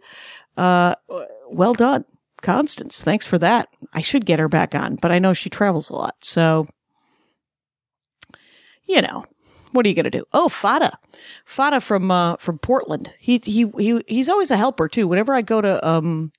Uh, 0.55 0.95
well 1.49 1.73
done. 1.73 2.05
Constance, 2.41 3.01
thanks 3.01 3.25
for 3.25 3.39
that. 3.39 3.69
I 3.91 4.01
should 4.01 4.25
get 4.25 4.39
her 4.39 4.47
back 4.47 4.75
on, 4.75 4.97
but 5.01 5.11
I 5.11 5.19
know 5.19 5.33
she 5.33 5.49
travels 5.49 5.89
a 5.89 5.95
lot. 5.95 6.15
So 6.21 6.67
you 8.85 9.01
know, 9.01 9.25
what 9.71 9.85
are 9.85 9.89
you 9.89 9.95
going 9.95 10.05
to 10.05 10.09
do? 10.09 10.25
Oh, 10.33 10.49
Fada, 10.49 10.97
Fada 11.45 11.81
from 11.81 12.09
uh, 12.11 12.37
from 12.37 12.57
Portland. 12.59 13.11
He 13.19 13.39
he 13.43 13.71
he 13.77 14.01
he's 14.07 14.29
always 14.29 14.51
a 14.51 14.57
helper 14.57 14.87
too. 14.87 15.07
Whenever 15.07 15.33
I 15.33 15.41
go 15.41 15.61
to 15.61 15.85
um 15.87 16.31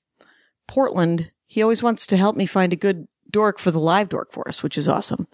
Portland, 0.67 1.31
he 1.45 1.61
always 1.61 1.83
wants 1.83 2.05
to 2.07 2.17
help 2.17 2.35
me 2.35 2.45
find 2.45 2.73
a 2.73 2.77
good 2.77 3.07
dork 3.29 3.59
for 3.59 3.71
the 3.71 3.79
live 3.79 4.09
Dork 4.09 4.31
Forest, 4.31 4.63
which 4.63 4.77
is 4.77 4.87
awesome. 4.87 5.27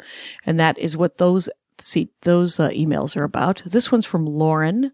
And 0.46 0.60
that 0.60 0.78
is 0.78 0.98
what 0.98 1.18
those 1.18 1.50
see 1.80 2.10
those 2.22 2.60
uh, 2.60 2.70
emails 2.70 3.16
are 3.18 3.24
about. 3.24 3.64
This 3.66 3.92
one's 3.92 4.06
from 4.06 4.26
Lauren, 4.26 4.92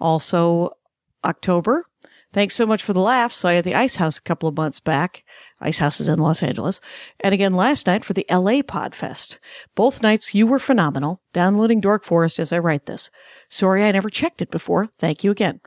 also 0.00 0.72
October. 1.24 1.86
Thanks 2.32 2.54
so 2.54 2.66
much 2.66 2.82
for 2.82 2.92
the 2.92 3.00
laughs. 3.00 3.44
I 3.44 3.54
had 3.54 3.64
the 3.64 3.74
Ice 3.74 3.96
House 3.96 4.18
a 4.18 4.22
couple 4.22 4.48
of 4.48 4.56
months 4.56 4.80
back. 4.80 5.24
Ice 5.60 5.78
House 5.78 6.00
is 6.00 6.08
in 6.08 6.18
Los 6.18 6.42
Angeles. 6.42 6.80
And 7.20 7.34
again 7.34 7.54
last 7.54 7.86
night 7.86 8.04
for 8.04 8.12
the 8.12 8.26
LA 8.30 8.62
Podfest. 8.62 9.38
Both 9.74 10.02
nights 10.02 10.34
you 10.34 10.46
were 10.46 10.58
phenomenal. 10.58 11.20
Downloading 11.32 11.80
Dork 11.80 12.04
Forest 12.04 12.38
as 12.38 12.52
I 12.52 12.58
write 12.58 12.86
this. 12.86 13.10
Sorry 13.48 13.84
I 13.84 13.92
never 13.92 14.10
checked 14.10 14.42
it 14.42 14.50
before. 14.50 14.88
Thank 14.98 15.24
you 15.24 15.30
again. 15.30 15.60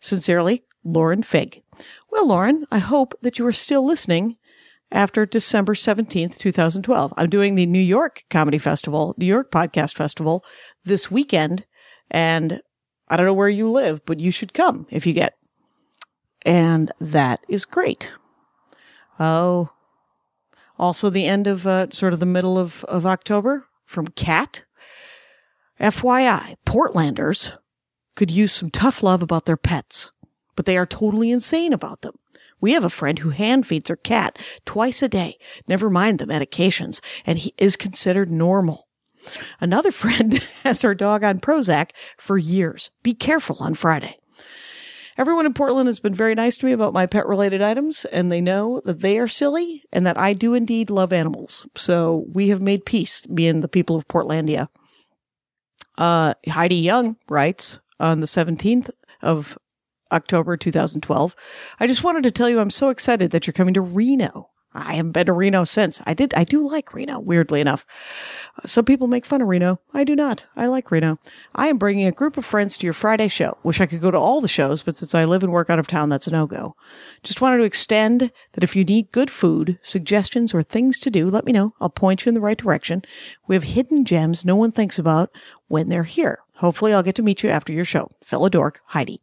Sincerely, 0.00 0.64
Lauren 0.84 1.22
Fig. 1.22 1.62
Well, 2.10 2.26
Lauren, 2.26 2.66
I 2.70 2.78
hope 2.78 3.14
that 3.22 3.38
you 3.38 3.46
are 3.46 3.52
still 3.52 3.84
listening 3.84 4.36
after 4.90 5.26
December 5.26 5.74
17th, 5.74 6.38
2012. 6.38 7.12
I'm 7.16 7.28
doing 7.28 7.54
the 7.54 7.66
New 7.66 7.78
York 7.78 8.24
Comedy 8.30 8.58
Festival, 8.58 9.14
New 9.18 9.26
York 9.26 9.50
Podcast 9.50 9.94
Festival 9.94 10.44
this 10.84 11.10
weekend. 11.10 11.66
And 12.10 12.60
I 13.08 13.16
don't 13.16 13.26
know 13.26 13.34
where 13.34 13.48
you 13.48 13.70
live, 13.70 14.04
but 14.06 14.20
you 14.20 14.30
should 14.30 14.54
come 14.54 14.86
if 14.90 15.06
you 15.06 15.12
get. 15.12 15.34
And 16.42 16.92
that 17.00 17.40
is 17.48 17.64
great. 17.64 18.12
Oh, 19.18 19.70
also 20.78 21.10
the 21.10 21.26
end 21.26 21.46
of 21.46 21.66
uh, 21.66 21.90
sort 21.90 22.12
of 22.12 22.20
the 22.20 22.26
middle 22.26 22.58
of, 22.58 22.84
of 22.84 23.04
October 23.04 23.66
from 23.84 24.08
Cat. 24.08 24.64
FYI, 25.80 26.54
Portlanders 26.66 27.56
could 28.14 28.30
use 28.30 28.52
some 28.52 28.70
tough 28.70 29.02
love 29.02 29.22
about 29.22 29.46
their 29.46 29.56
pets, 29.56 30.10
but 30.56 30.66
they 30.66 30.76
are 30.76 30.86
totally 30.86 31.30
insane 31.30 31.72
about 31.72 32.02
them. 32.02 32.12
We 32.60 32.72
have 32.72 32.84
a 32.84 32.90
friend 32.90 33.20
who 33.20 33.30
hand 33.30 33.66
feeds 33.66 33.88
her 33.88 33.96
cat 33.96 34.38
twice 34.64 35.02
a 35.02 35.08
day, 35.08 35.36
never 35.68 35.88
mind 35.88 36.18
the 36.18 36.26
medications, 36.26 37.00
and 37.24 37.38
he 37.38 37.54
is 37.56 37.76
considered 37.76 38.30
normal. 38.30 38.88
Another 39.60 39.90
friend 39.92 40.42
has 40.64 40.82
her 40.82 40.94
dog 40.94 41.22
on 41.22 41.40
Prozac 41.40 41.90
for 42.18 42.36
years. 42.36 42.90
Be 43.02 43.14
careful 43.14 43.56
on 43.60 43.74
Friday. 43.74 44.16
Everyone 45.18 45.46
in 45.46 45.52
Portland 45.52 45.88
has 45.88 45.98
been 45.98 46.14
very 46.14 46.36
nice 46.36 46.56
to 46.58 46.66
me 46.66 46.70
about 46.70 46.92
my 46.92 47.04
pet 47.04 47.26
related 47.26 47.60
items, 47.60 48.04
and 48.06 48.30
they 48.30 48.40
know 48.40 48.80
that 48.84 49.00
they 49.00 49.18
are 49.18 49.26
silly 49.26 49.82
and 49.92 50.06
that 50.06 50.16
I 50.16 50.32
do 50.32 50.54
indeed 50.54 50.90
love 50.90 51.12
animals. 51.12 51.68
So 51.74 52.24
we 52.32 52.50
have 52.50 52.62
made 52.62 52.86
peace, 52.86 53.26
being 53.26 53.60
the 53.60 53.66
people 53.66 53.96
of 53.96 54.06
Portlandia. 54.06 54.68
Uh, 55.98 56.34
Heidi 56.48 56.76
Young 56.76 57.16
writes 57.28 57.80
on 57.98 58.20
the 58.20 58.26
17th 58.26 58.90
of 59.20 59.58
October 60.12 60.56
2012. 60.56 61.34
I 61.80 61.86
just 61.88 62.04
wanted 62.04 62.22
to 62.22 62.30
tell 62.30 62.48
you 62.48 62.60
I'm 62.60 62.70
so 62.70 62.90
excited 62.90 63.32
that 63.32 63.46
you're 63.46 63.52
coming 63.52 63.74
to 63.74 63.80
Reno. 63.80 64.50
I 64.74 64.94
haven't 64.94 65.12
been 65.12 65.26
to 65.26 65.32
Reno 65.32 65.64
since. 65.64 66.00
I 66.06 66.12
did. 66.12 66.34
I 66.34 66.44
do 66.44 66.68
like 66.68 66.92
Reno, 66.92 67.18
weirdly 67.18 67.60
enough. 67.60 67.86
Some 68.66 68.84
people 68.84 69.08
make 69.08 69.24
fun 69.24 69.40
of 69.40 69.48
Reno. 69.48 69.80
I 69.94 70.04
do 70.04 70.14
not. 70.14 70.44
I 70.56 70.66
like 70.66 70.90
Reno. 70.90 71.18
I 71.54 71.68
am 71.68 71.78
bringing 71.78 72.06
a 72.06 72.12
group 72.12 72.36
of 72.36 72.44
friends 72.44 72.76
to 72.76 72.86
your 72.86 72.92
Friday 72.92 73.28
show. 73.28 73.56
Wish 73.62 73.80
I 73.80 73.86
could 73.86 74.02
go 74.02 74.10
to 74.10 74.18
all 74.18 74.42
the 74.42 74.46
shows, 74.46 74.82
but 74.82 74.94
since 74.94 75.14
I 75.14 75.24
live 75.24 75.42
and 75.42 75.52
work 75.52 75.70
out 75.70 75.78
of 75.78 75.86
town, 75.86 76.10
that's 76.10 76.26
a 76.26 76.30
no 76.30 76.46
go. 76.46 76.76
Just 77.22 77.40
wanted 77.40 77.58
to 77.58 77.64
extend 77.64 78.30
that 78.52 78.62
if 78.62 78.76
you 78.76 78.84
need 78.84 79.10
good 79.10 79.30
food, 79.30 79.78
suggestions, 79.80 80.52
or 80.52 80.62
things 80.62 80.98
to 81.00 81.10
do, 81.10 81.30
let 81.30 81.46
me 81.46 81.52
know. 81.52 81.74
I'll 81.80 81.88
point 81.88 82.24
you 82.24 82.30
in 82.30 82.34
the 82.34 82.40
right 82.40 82.58
direction. 82.58 83.02
We 83.46 83.56
have 83.56 83.64
hidden 83.64 84.04
gems 84.04 84.44
no 84.44 84.54
one 84.54 84.70
thinks 84.70 84.98
about 84.98 85.30
when 85.68 85.88
they're 85.88 86.02
here. 86.04 86.40
Hopefully, 86.56 86.92
I'll 86.92 87.02
get 87.02 87.14
to 87.14 87.22
meet 87.22 87.42
you 87.42 87.48
after 87.48 87.72
your 87.72 87.86
show. 87.86 88.08
Fellow 88.22 88.50
dork, 88.50 88.80
Heidi. 88.86 89.20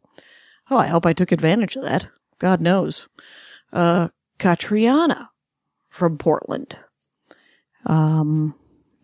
Oh, 0.70 0.78
I 0.78 0.88
hope 0.88 1.06
I 1.06 1.12
took 1.12 1.30
advantage 1.30 1.76
of 1.76 1.82
that. 1.82 2.08
God 2.40 2.60
knows. 2.60 3.08
Uh, 3.72 4.08
Katriana 4.38 5.28
from 5.96 6.18
Portland. 6.18 6.78
Um, 7.86 8.54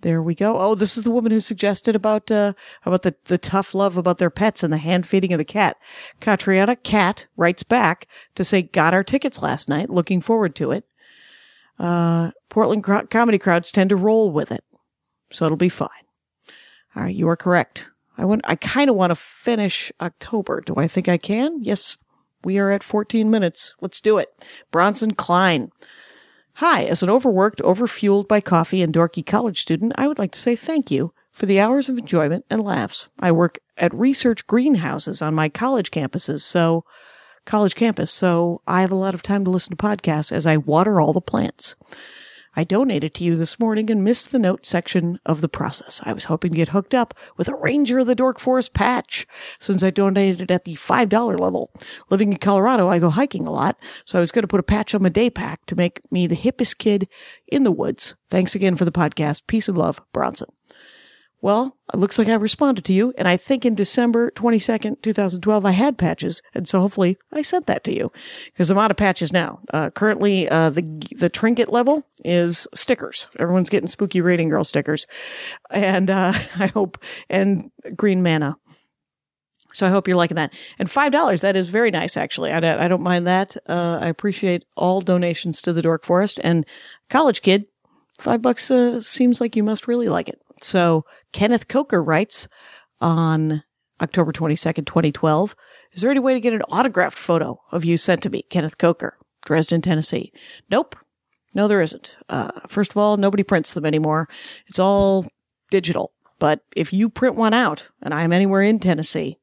there 0.02 0.20
we 0.20 0.34
go. 0.34 0.58
Oh, 0.58 0.74
this 0.74 0.96
is 0.96 1.04
the 1.04 1.10
woman 1.10 1.30
who 1.30 1.40
suggested 1.40 1.94
about 1.94 2.30
uh, 2.30 2.54
about 2.84 3.02
the, 3.02 3.14
the 3.26 3.38
tough 3.38 3.74
love 3.74 3.96
about 3.96 4.18
their 4.18 4.30
pets 4.30 4.62
and 4.62 4.72
the 4.72 4.78
hand 4.78 5.06
feeding 5.06 5.32
of 5.32 5.38
the 5.38 5.44
cat. 5.44 5.76
Katriana 6.20 6.80
Cat 6.82 7.26
writes 7.36 7.62
back 7.62 8.08
to 8.34 8.44
say, 8.44 8.62
"Got 8.62 8.94
our 8.94 9.04
tickets 9.04 9.40
last 9.42 9.68
night. 9.68 9.90
Looking 9.90 10.20
forward 10.20 10.54
to 10.56 10.72
it." 10.72 10.84
Uh, 11.78 12.32
Portland 12.48 12.82
cro- 12.82 13.06
comedy 13.06 13.38
crowds 13.38 13.70
tend 13.70 13.90
to 13.90 13.96
roll 13.96 14.32
with 14.32 14.50
it, 14.50 14.64
so 15.30 15.46
it'll 15.46 15.56
be 15.56 15.68
fine. 15.68 15.88
All 16.96 17.04
right, 17.04 17.14
you 17.14 17.28
are 17.28 17.36
correct. 17.36 17.88
I 18.18 18.24
want. 18.24 18.42
I 18.44 18.56
kind 18.56 18.90
of 18.90 18.96
want 18.96 19.10
to 19.10 19.16
finish 19.16 19.92
October. 20.00 20.60
Do 20.60 20.74
I 20.76 20.88
think 20.88 21.08
I 21.08 21.16
can? 21.16 21.62
Yes, 21.62 21.96
we 22.42 22.58
are 22.58 22.72
at 22.72 22.82
14 22.82 23.30
minutes. 23.30 23.74
Let's 23.80 24.00
do 24.00 24.18
it. 24.18 24.28
Bronson 24.72 25.14
Klein. 25.14 25.70
Hi, 26.56 26.84
as 26.84 27.02
an 27.02 27.08
overworked, 27.08 27.60
overfueled 27.62 28.28
by 28.28 28.40
coffee 28.40 28.82
and 28.82 28.92
dorky 28.92 29.24
college 29.24 29.60
student, 29.60 29.94
I 29.96 30.06
would 30.06 30.18
like 30.18 30.32
to 30.32 30.38
say 30.38 30.54
thank 30.54 30.90
you 30.90 31.14
for 31.30 31.46
the 31.46 31.58
hours 31.58 31.88
of 31.88 31.96
enjoyment 31.96 32.44
and 32.50 32.62
laughs. 32.62 33.10
I 33.18 33.32
work 33.32 33.58
at 33.78 33.94
research 33.94 34.46
greenhouses 34.46 35.22
on 35.22 35.34
my 35.34 35.48
college 35.48 35.90
campuses, 35.90 36.40
so 36.42 36.84
college 37.46 37.74
campus, 37.74 38.10
so 38.10 38.60
I 38.66 38.82
have 38.82 38.92
a 38.92 38.96
lot 38.96 39.14
of 39.14 39.22
time 39.22 39.44
to 39.44 39.50
listen 39.50 39.74
to 39.74 39.82
podcasts 39.82 40.30
as 40.30 40.46
I 40.46 40.58
water 40.58 41.00
all 41.00 41.14
the 41.14 41.22
plants. 41.22 41.74
I 42.54 42.64
donated 42.64 43.14
to 43.14 43.24
you 43.24 43.36
this 43.36 43.58
morning 43.58 43.90
and 43.90 44.04
missed 44.04 44.30
the 44.30 44.38
note 44.38 44.66
section 44.66 45.18
of 45.24 45.40
the 45.40 45.48
process. 45.48 46.00
I 46.04 46.12
was 46.12 46.24
hoping 46.24 46.50
to 46.50 46.56
get 46.56 46.68
hooked 46.68 46.94
up 46.94 47.14
with 47.36 47.48
a 47.48 47.54
Ranger 47.54 48.00
of 48.00 48.06
the 48.06 48.14
Dork 48.14 48.38
Forest 48.38 48.74
patch 48.74 49.26
since 49.58 49.82
I 49.82 49.90
donated 49.90 50.50
at 50.50 50.64
the 50.64 50.74
$5 50.74 51.40
level. 51.40 51.70
Living 52.10 52.30
in 52.32 52.38
Colorado, 52.38 52.88
I 52.88 52.98
go 52.98 53.10
hiking 53.10 53.46
a 53.46 53.52
lot, 53.52 53.78
so 54.04 54.18
I 54.18 54.20
was 54.20 54.32
going 54.32 54.42
to 54.42 54.48
put 54.48 54.60
a 54.60 54.64
patch 54.64 54.94
on 54.94 55.02
my 55.02 55.08
day 55.08 55.30
pack 55.30 55.64
to 55.66 55.76
make 55.76 56.00
me 56.10 56.26
the 56.26 56.36
hippest 56.36 56.78
kid 56.78 57.08
in 57.48 57.62
the 57.62 57.72
woods. 57.72 58.14
Thanks 58.30 58.54
again 58.54 58.76
for 58.76 58.84
the 58.84 58.92
podcast. 58.92 59.46
Peace 59.46 59.68
and 59.68 59.78
love, 59.78 60.00
Bronson. 60.12 60.48
Well, 61.42 61.76
it 61.92 61.96
looks 61.96 62.20
like 62.20 62.28
I 62.28 62.34
responded 62.34 62.84
to 62.84 62.92
you, 62.92 63.12
and 63.18 63.26
I 63.26 63.36
think 63.36 63.66
in 63.66 63.74
December 63.74 64.30
22nd, 64.30 65.02
2012, 65.02 65.66
I 65.66 65.72
had 65.72 65.98
patches, 65.98 66.40
and 66.54 66.68
so 66.68 66.78
hopefully 66.78 67.18
I 67.32 67.42
sent 67.42 67.66
that 67.66 67.82
to 67.84 67.94
you, 67.94 68.12
because 68.46 68.70
I'm 68.70 68.78
out 68.78 68.92
of 68.92 68.96
patches 68.96 69.32
now. 69.32 69.58
Uh, 69.74 69.90
currently, 69.90 70.48
uh, 70.48 70.70
the, 70.70 70.82
the 71.16 71.28
trinket 71.28 71.72
level 71.72 72.06
is 72.24 72.68
stickers. 72.76 73.26
Everyone's 73.40 73.70
getting 73.70 73.88
spooky 73.88 74.20
rating 74.20 74.50
girl 74.50 74.62
stickers, 74.62 75.08
and, 75.68 76.10
uh, 76.10 76.32
I 76.60 76.68
hope, 76.68 76.96
and 77.28 77.72
green 77.96 78.22
mana. 78.22 78.56
So 79.72 79.84
I 79.84 79.90
hope 79.90 80.06
you're 80.06 80.16
liking 80.16 80.36
that. 80.36 80.52
And 80.78 80.88
$5, 80.88 81.40
that 81.40 81.56
is 81.56 81.70
very 81.70 81.90
nice, 81.90 82.16
actually. 82.16 82.52
I, 82.52 82.84
I 82.84 82.86
don't 82.86 83.02
mind 83.02 83.26
that. 83.26 83.56
Uh, 83.68 83.98
I 84.00 84.06
appreciate 84.06 84.64
all 84.76 85.00
donations 85.00 85.60
to 85.62 85.72
the 85.72 85.82
Dork 85.82 86.04
Forest, 86.04 86.38
and 86.44 86.64
college 87.10 87.42
kid, 87.42 87.66
five 88.20 88.42
bucks 88.42 88.70
uh, 88.70 89.00
seems 89.00 89.40
like 89.40 89.56
you 89.56 89.64
must 89.64 89.88
really 89.88 90.08
like 90.08 90.28
it. 90.28 90.44
So 90.60 91.04
Kenneth 91.32 91.68
Coker 91.68 92.02
writes 92.02 92.48
on 93.00 93.62
October 94.00 94.32
22nd, 94.32 94.86
2012, 94.86 95.56
is 95.92 96.02
there 96.02 96.10
any 96.10 96.20
way 96.20 96.34
to 96.34 96.40
get 96.40 96.52
an 96.52 96.62
autographed 96.62 97.18
photo 97.18 97.60
of 97.70 97.84
you 97.84 97.96
sent 97.96 98.22
to 98.22 98.30
me, 98.30 98.42
Kenneth 98.42 98.78
Coker, 98.78 99.16
Dresden, 99.44 99.82
Tennessee? 99.82 100.32
Nope. 100.70 100.96
No, 101.54 101.68
there 101.68 101.82
isn't. 101.82 102.16
Uh, 102.28 102.50
first 102.66 102.92
of 102.92 102.96
all, 102.96 103.16
nobody 103.16 103.42
prints 103.42 103.74
them 103.74 103.84
anymore. 103.84 104.28
It's 104.66 104.78
all 104.78 105.26
digital. 105.70 106.12
But 106.38 106.60
if 106.74 106.92
you 106.92 107.08
print 107.08 107.36
one 107.36 107.54
out 107.54 107.88
and 108.00 108.14
I 108.14 108.22
am 108.22 108.32
anywhere 108.32 108.62
in 108.62 108.78
Tennessee, 108.78 109.38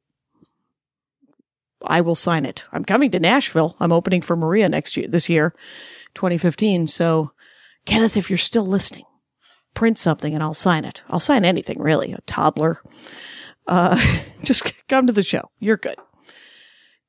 I 1.82 2.02
will 2.02 2.16
sign 2.16 2.46
it. 2.46 2.66
I'm 2.72 2.84
coming 2.84 3.12
to 3.12 3.20
Nashville. 3.20 3.76
I'm 3.80 3.94
opening 3.94 4.22
for 4.22 4.36
Maria 4.36 4.68
next 4.68 4.98
year, 4.98 5.08
this 5.08 5.30
year, 5.30 5.54
2015. 6.16 6.88
So, 6.88 7.32
Kenneth, 7.86 8.18
if 8.18 8.30
you're 8.30 8.38
still 8.38 8.66
listening, 8.66 9.06
print 9.74 9.98
something 9.98 10.34
and 10.34 10.44
I'll 10.44 10.54
sign 10.54 10.86
it. 10.86 11.02
I'll 11.10 11.20
sign 11.20 11.46
anything, 11.46 11.82
really. 11.82 12.12
A 12.12 12.22
toddler. 12.22 12.82
Uh, 13.68 14.00
just 14.44 14.88
come 14.88 15.08
to 15.08 15.14
the 15.14 15.24
show. 15.24 15.50
You're 15.60 15.78
good. 15.78 15.98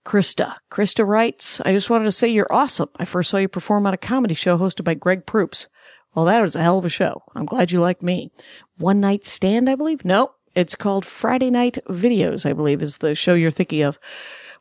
Krista. 0.05 0.55
Krista 0.71 1.07
writes, 1.07 1.61
I 1.63 1.73
just 1.73 1.91
wanted 1.91 2.05
to 2.05 2.13
say 2.13 2.29
you're 2.29 2.53
awesome. 2.53 2.89
I 2.97 3.05
first 3.05 3.31
saw 3.31 3.37
you 3.37 3.49
perform 3.49 3.87
on 3.87 3.95
a 3.95 3.99
comedy 3.99 4.35
show 4.35 4.59
hosted 4.59 4.85
by 4.85 4.95
Greg 4.95 5.27
Proops. 5.27 5.69
Well, 6.15 6.25
that 6.25 6.41
was 6.41 6.57
a 6.57 6.63
hell 6.63 6.79
of 6.79 6.85
a 6.85 6.89
show. 6.89 7.23
I'm 7.35 7.45
glad 7.45 7.71
you 7.71 7.81
liked 7.81 8.03
me. 8.03 8.33
One 8.79 8.99
Night 9.01 9.25
Stand, 9.25 9.71
I 9.71 9.75
believe? 9.75 10.05
No, 10.05 10.33
it's 10.55 10.75
called 10.75 11.07
Friday 11.07 11.51
Night 11.51 11.79
Videos, 11.89 12.49
I 12.49 12.53
believe, 12.53 12.83
is 12.83 12.99
the 12.99 13.15
show 13.15 13.35
you're 13.35 13.51
thinking 13.51 13.83
of. 13.83 13.99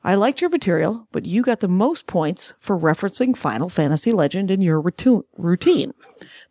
I 0.04 0.16
liked 0.16 0.40
your 0.40 0.50
material, 0.50 1.08
but 1.12 1.26
you 1.26 1.42
got 1.42 1.60
the 1.60 1.68
most 1.68 2.08
points 2.08 2.54
for 2.60 2.78
referencing 2.78 3.36
Final 3.36 3.70
Fantasy 3.70 4.12
Legend 4.12 4.50
in 4.52 4.62
your 4.62 4.80
routine. 4.82 5.94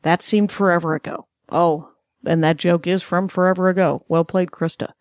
That 0.02 0.22
seemed 0.22 0.50
forever 0.52 0.94
ago. 0.94 1.24
Oh, 1.48 1.90
and 2.24 2.42
that 2.42 2.56
joke 2.56 2.86
is 2.86 3.02
from 3.02 3.28
forever 3.28 3.68
ago. 3.68 4.00
Well 4.08 4.24
played, 4.24 4.50
Krista. 4.50 4.92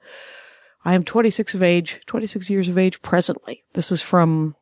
I 0.86 0.94
am 0.94 1.04
26 1.04 1.56
of 1.56 1.64
age, 1.64 2.00
26 2.06 2.50
years 2.50 2.70
of 2.70 2.78
age 2.78 3.02
presently. 3.02 3.64
This 3.74 3.92
is 3.92 4.02
from 4.02 4.56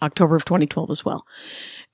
October 0.00 0.36
of 0.36 0.44
2012 0.44 0.90
as 0.90 1.04
well. 1.04 1.24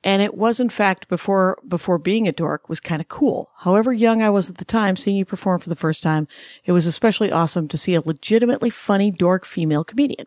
And 0.02 0.22
it 0.22 0.34
was 0.34 0.60
in 0.60 0.68
fact 0.68 1.08
before, 1.08 1.58
before 1.66 1.98
being 1.98 2.26
a 2.26 2.32
dork 2.32 2.68
was 2.68 2.80
kind 2.80 3.00
of 3.00 3.08
cool. 3.08 3.50
However 3.58 3.92
young 3.92 4.22
I 4.22 4.30
was 4.30 4.48
at 4.48 4.58
the 4.58 4.64
time, 4.64 4.96
seeing 4.96 5.16
you 5.16 5.24
perform 5.24 5.60
for 5.60 5.68
the 5.68 5.76
first 5.76 6.02
time, 6.02 6.28
it 6.64 6.72
was 6.72 6.86
especially 6.86 7.30
awesome 7.32 7.68
to 7.68 7.78
see 7.78 7.94
a 7.94 8.00
legitimately 8.00 8.70
funny 8.70 9.10
dork 9.10 9.44
female 9.44 9.84
comedian. 9.84 10.26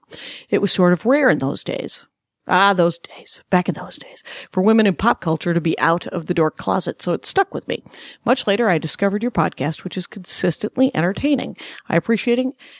It 0.49 0.61
was 0.61 0.71
sort 0.71 0.93
of 0.93 1.05
rare 1.05 1.29
in 1.29 1.39
those 1.39 1.63
days. 1.63 2.07
Ah, 2.47 2.73
those 2.73 2.97
days. 2.97 3.43
Back 3.49 3.69
in 3.69 3.75
those 3.75 3.97
days. 3.97 4.23
For 4.51 4.61
women 4.61 4.87
in 4.87 4.95
pop 4.95 5.21
culture 5.21 5.53
to 5.53 5.61
be 5.61 5.77
out 5.79 6.07
of 6.07 6.25
the 6.25 6.33
dork 6.33 6.57
closet, 6.57 7.01
so 7.01 7.13
it 7.13 7.25
stuck 7.25 7.53
with 7.53 7.67
me. 7.67 7.83
Much 8.25 8.47
later, 8.47 8.67
I 8.67 8.77
discovered 8.77 9.21
your 9.21 9.31
podcast, 9.31 9.83
which 9.83 9.95
is 9.95 10.07
consistently 10.07 10.93
entertaining. 10.95 11.55
I 11.87 11.95
appreciate 11.95 12.31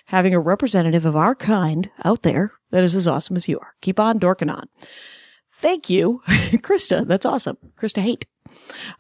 having 0.06 0.34
a 0.34 0.40
representative 0.40 1.06
of 1.06 1.16
our 1.16 1.36
kind 1.36 1.90
out 2.04 2.24
there 2.24 2.54
that 2.72 2.84
is 2.84 2.96
as 2.96 3.08
awesome 3.08 3.36
as 3.36 3.48
you 3.48 3.60
are. 3.60 3.76
Keep 3.82 4.00
on 4.00 4.18
dorking 4.18 4.50
on. 4.50 4.68
Thank 5.54 5.90
you, 5.90 6.22
Krista. 6.28 7.06
That's 7.06 7.26
awesome. 7.26 7.58
Krista 7.76 8.02
Hate. 8.02 8.26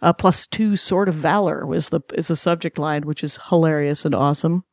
Uh, 0.01 0.13
plus 0.13 0.45
two 0.45 0.77
sword 0.77 1.09
of 1.09 1.15
valor 1.15 1.65
was 1.65 1.89
the 1.89 2.01
is 2.13 2.27
the 2.27 2.35
subject 2.35 2.77
line, 2.77 3.03
which 3.03 3.23
is 3.23 3.39
hilarious 3.49 4.05
and 4.05 4.13
awesome. 4.13 4.63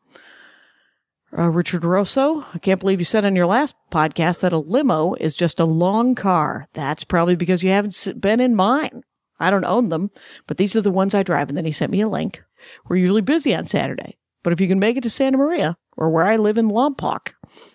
Uh, 1.36 1.48
Richard 1.50 1.84
Rosso, 1.84 2.42
I 2.54 2.58
can't 2.58 2.80
believe 2.80 3.00
you 3.00 3.04
said 3.04 3.24
on 3.26 3.36
your 3.36 3.46
last 3.46 3.74
podcast 3.90 4.40
that 4.40 4.52
a 4.54 4.58
limo 4.58 5.14
is 5.14 5.36
just 5.36 5.60
a 5.60 5.66
long 5.66 6.14
car. 6.14 6.68
That's 6.72 7.04
probably 7.04 7.36
because 7.36 7.62
you 7.62 7.70
haven't 7.70 8.18
been 8.18 8.40
in 8.40 8.56
mine. 8.56 9.02
I 9.38 9.50
don't 9.50 9.64
own 9.64 9.90
them, 9.90 10.10
but 10.46 10.56
these 10.56 10.74
are 10.74 10.80
the 10.80 10.90
ones 10.90 11.14
I 11.14 11.22
drive. 11.22 11.48
And 11.48 11.56
then 11.56 11.66
he 11.66 11.70
sent 11.70 11.92
me 11.92 12.00
a 12.00 12.08
link. 12.08 12.42
We're 12.88 12.96
usually 12.96 13.20
busy 13.20 13.54
on 13.54 13.66
Saturday, 13.66 14.16
but 14.42 14.54
if 14.54 14.60
you 14.60 14.68
can 14.68 14.78
make 14.78 14.96
it 14.96 15.02
to 15.02 15.10
Santa 15.10 15.36
Maria 15.36 15.76
or 15.96 16.10
where 16.10 16.24
I 16.24 16.36
live 16.36 16.56
in 16.56 16.70
Lompoc 16.70 17.32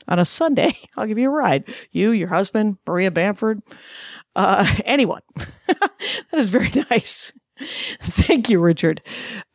on 0.08 0.18
a 0.18 0.26
Sunday, 0.26 0.74
I'll 0.98 1.08
give 1.08 1.20
you 1.20 1.30
a 1.30 1.34
ride. 1.34 1.66
You, 1.92 2.10
your 2.12 2.30
husband, 2.30 2.78
Maria 2.88 3.12
Bamford, 3.12 3.62
uh, 4.36 4.66
anyone. 4.86 5.22
that 5.68 5.92
is 6.34 6.50
very 6.50 6.72
nice. 6.90 7.32
Thank 8.02 8.50
you, 8.50 8.60
Richard. 8.60 9.02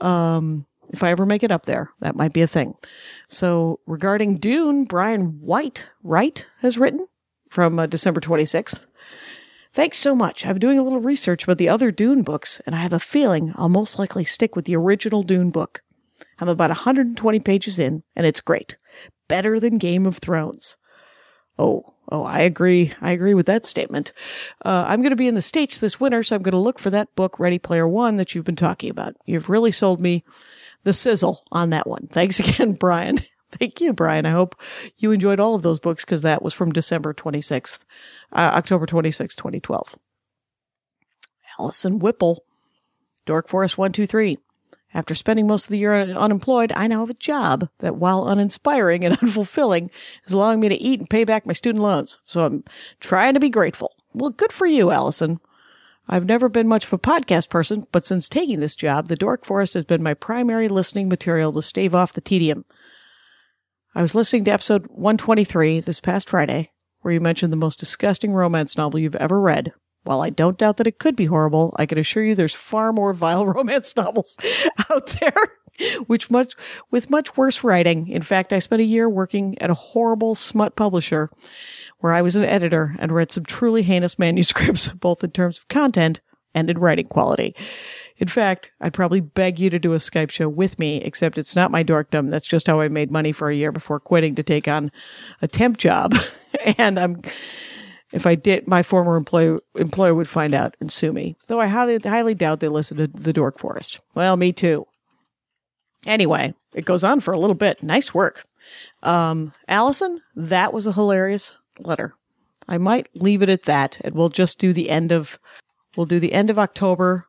Um, 0.00 0.66
if 0.90 1.03
I 1.03 1.11
ever 1.11 1.27
make 1.27 1.42
it 1.42 1.51
up 1.51 1.66
there, 1.66 1.88
that 2.01 2.16
might 2.16 2.33
be 2.33 2.42
a 2.42 2.46
thing. 2.46 2.74
So 3.29 3.81
regarding 3.87 4.38
Dune, 4.38 4.85
Brian 4.85 5.40
White, 5.40 5.90
Wright 6.03 6.48
has 6.61 6.79
written 6.79 7.07
from 7.51 7.79
uh, 7.79 7.87
December 7.87 8.20
26th. 8.20 8.87
Thanks 9.72 9.98
so 9.98 10.14
much. 10.14 10.46
I'm 10.46 10.59
doing 10.59 10.79
a 10.79 10.83
little 10.83 11.01
research 11.01 11.44
about 11.44 11.59
the 11.59 11.68
other 11.68 11.90
Dune 11.90 12.22
books, 12.22 12.61
and 12.66 12.74
I 12.74 12.79
have 12.81 12.92
a 12.92 13.01
feeling 13.01 13.53
I'll 13.57 13.68
most 13.68 13.98
likely 13.98 14.24
stick 14.24 14.57
with 14.57 14.64
the 14.64 14.77
original 14.77 15.22
Dune 15.22 15.51
book. 15.51 15.83
I'm 16.40 16.48
about 16.48 16.70
120 16.70 17.40
pages 17.40 17.79
in, 17.79 18.03
and 18.16 18.27
it's 18.27 18.40
great. 18.40 18.77
Better 19.29 19.61
than 19.61 19.79
Game 19.79 20.07
of 20.07 20.18
Thrones. 20.18 20.77
Oh, 21.59 21.85
oh, 22.11 22.22
I 22.22 22.40
agree. 22.40 22.92
I 23.01 23.11
agree 23.11 23.35
with 23.35 23.46
that 23.46 23.66
statement. 23.66 24.12
Uh, 24.64 24.85
I'm 24.87 25.01
going 25.01 25.11
to 25.11 25.16
be 25.16 25.27
in 25.27 25.35
the 25.35 25.42
States 25.42 25.79
this 25.79 26.01
winter, 26.01 26.22
so 26.22 26.37
I'm 26.37 26.42
going 26.42 26.53
to 26.53 26.59
look 26.59 26.79
for 26.79 26.90
that 26.90 27.14
book, 27.16 27.38
Ready 27.38 27.59
Player 27.59 27.87
One, 27.87 28.16
that 28.16 28.35
you've 28.35 28.44
been 28.44 28.57
talking 28.57 28.90
about. 28.90 29.16
You've 29.27 29.48
really 29.48 29.72
sold 29.72 30.01
me 30.01 30.24
the 30.84 30.92
sizzle 30.92 31.44
on 31.50 31.70
that 31.70 31.86
one. 31.86 32.08
Thanks 32.10 32.40
again, 32.40 32.72
Brian. 32.72 33.18
Thank 33.50 33.80
you, 33.80 33.92
Brian. 33.92 34.26
I 34.26 34.30
hope 34.30 34.56
you 34.98 35.10
enjoyed 35.12 35.40
all 35.40 35.54
of 35.54 35.62
those 35.62 35.78
books 35.78 36.04
because 36.04 36.22
that 36.22 36.42
was 36.42 36.52
from 36.52 36.72
December 36.72 37.14
26th, 37.14 37.84
uh, 38.32 38.50
October 38.54 38.86
26th, 38.86 39.36
2012. 39.36 39.94
Allison 41.58 41.98
Whipple, 41.98 42.44
Dork 43.24 43.48
Forest 43.48 43.78
123. 43.78 44.38
After 44.94 45.14
spending 45.14 45.46
most 45.46 45.64
of 45.64 45.70
the 45.70 45.78
year 45.78 45.94
unemployed, 45.94 46.72
I 46.74 46.86
now 46.86 47.00
have 47.00 47.10
a 47.10 47.14
job 47.14 47.68
that, 47.78 47.96
while 47.96 48.26
uninspiring 48.28 49.04
and 49.04 49.18
unfulfilling, 49.20 49.90
is 50.26 50.32
allowing 50.32 50.60
me 50.60 50.68
to 50.68 50.82
eat 50.82 51.00
and 51.00 51.10
pay 51.10 51.24
back 51.24 51.46
my 51.46 51.52
student 51.52 51.82
loans. 51.82 52.18
So 52.24 52.44
I'm 52.44 52.64
trying 53.00 53.34
to 53.34 53.40
be 53.40 53.50
grateful. 53.50 53.94
Well, 54.14 54.30
good 54.30 54.52
for 54.52 54.66
you, 54.66 54.90
Allison. 54.90 55.40
I've 56.11 56.25
never 56.25 56.49
been 56.49 56.68
much 56.68 56.87
of 56.87 56.92
a 56.94 56.99
podcast 56.99 57.51
person, 57.51 57.87
but 57.92 58.05
since 58.05 58.29
taking 58.29 58.61
this 58.61 58.75
job, 58.75 59.09
the 59.09 59.16
Dork 59.16 59.44
Forest 59.44 59.75
has 59.75 59.85
been 59.85 60.03
my 60.03 60.14
primary 60.14 60.66
listening 60.68 61.09
material 61.09 61.53
to 61.53 61.61
stave 61.61 61.94
off 61.94 62.14
the 62.14 62.23
tedium. 62.23 62.64
I 63.94 64.01
was 64.01 64.14
listening 64.14 64.44
to 64.44 64.53
episode 64.53 64.87
123 64.87 65.81
this 65.81 66.01
past 66.01 66.31
Friday, 66.31 66.71
where 67.01 67.12
you 67.12 67.21
mentioned 67.21 67.53
the 67.53 67.59
most 67.59 67.79
disgusting 67.79 68.33
romance 68.33 68.77
novel 68.79 69.01
you've 69.01 69.16
ever 69.16 69.38
read. 69.38 69.73
While 70.05 70.23
I 70.23 70.31
don't 70.31 70.57
doubt 70.57 70.79
that 70.79 70.87
it 70.87 70.99
could 70.99 71.14
be 71.14 71.27
horrible, 71.27 71.75
I 71.77 71.85
can 71.85 71.99
assure 71.99 72.25
you 72.25 72.35
there's 72.35 72.55
far 72.55 72.90
more 72.90 73.12
vile 73.12 73.44
romance 73.55 73.94
novels 73.94 74.38
out 74.90 75.09
there, 75.21 75.35
which 76.07 76.31
much 76.31 76.55
with 76.90 77.11
much 77.11 77.37
worse 77.37 77.62
writing. 77.62 78.09
In 78.09 78.23
fact, 78.23 78.55
I 78.55 78.61
spent 78.61 78.81
a 78.81 78.87
year 78.87 79.11
working 79.11 79.61
at 79.61 79.68
a 79.68 79.75
horrible 79.75 80.35
smut 80.35 80.75
publisher 80.75 81.29
where 81.98 82.14
I 82.14 82.22
was 82.22 82.37
an 82.37 82.44
editor 82.44 82.96
and 82.98 83.12
read 83.12 83.32
some 83.32 83.44
truly 83.44 83.82
heinous 83.82 84.18
manuscripts, 84.18 84.88
both 85.00 85.24
in 85.24 85.30
terms 85.30 85.58
of 85.58 85.68
content 85.68 86.20
and 86.54 86.70
in 86.70 86.78
writing 86.78 87.06
quality. 87.06 87.54
In 88.16 88.28
fact, 88.28 88.72
I'd 88.80 88.94
probably 88.94 89.20
beg 89.20 89.61
you 89.61 89.70
to 89.70 89.78
do 89.78 89.94
a 89.94 89.98
Skype 89.98 90.30
show 90.30 90.48
with 90.48 90.78
me, 90.78 91.00
except 91.02 91.38
it's 91.38 91.54
not 91.54 91.70
my 91.70 91.84
dorkdom. 91.84 92.30
That's 92.30 92.46
just 92.46 92.66
how 92.66 92.80
I 92.80 92.88
made 92.88 93.12
money 93.12 93.30
for 93.30 93.48
a 93.48 93.54
year 93.54 93.70
before 93.70 94.00
quitting 94.00 94.34
to 94.37 94.42
take 94.42 94.66
on 94.66 94.90
a 95.40 95.46
temp 95.46 95.76
job. 95.76 96.14
and 96.78 96.98
I'm, 96.98 97.18
if 98.12 98.26
I 98.26 98.34
did, 98.34 98.66
my 98.66 98.82
former 98.82 99.16
employer, 99.16 99.61
employer 99.76 100.14
would 100.14 100.28
find 100.28 100.52
out 100.52 100.76
and 100.80 100.90
sue 100.90 101.12
me. 101.12 101.37
Though 101.46 101.61
I 101.61 101.68
highly, 101.68 101.98
highly 101.98 102.34
doubt 102.34 102.58
they 102.58 102.68
listen 102.68 102.96
to 102.96 103.06
the 103.06 103.32
Dork 103.32 103.58
Forest. 103.58 104.00
Well, 104.14 104.37
me 104.37 104.52
too. 104.52 104.87
Anyway, 106.06 106.54
it 106.74 106.84
goes 106.84 107.04
on 107.04 107.20
for 107.20 107.32
a 107.32 107.38
little 107.38 107.54
bit. 107.54 107.82
Nice 107.82 108.12
work. 108.12 108.44
Um, 109.02 109.52
Allison, 109.68 110.22
that 110.34 110.72
was 110.72 110.87
a 110.87 110.92
hilarious 110.92 111.58
letter. 111.86 112.14
I 112.68 112.78
might 112.78 113.08
leave 113.14 113.42
it 113.42 113.48
at 113.48 113.64
that 113.64 113.98
and 114.02 114.14
we'll 114.14 114.28
just 114.28 114.58
do 114.58 114.72
the 114.72 114.90
end 114.90 115.12
of, 115.12 115.38
we'll 115.96 116.06
do 116.06 116.20
the 116.20 116.32
end 116.32 116.50
of 116.50 116.58
October 116.58 117.26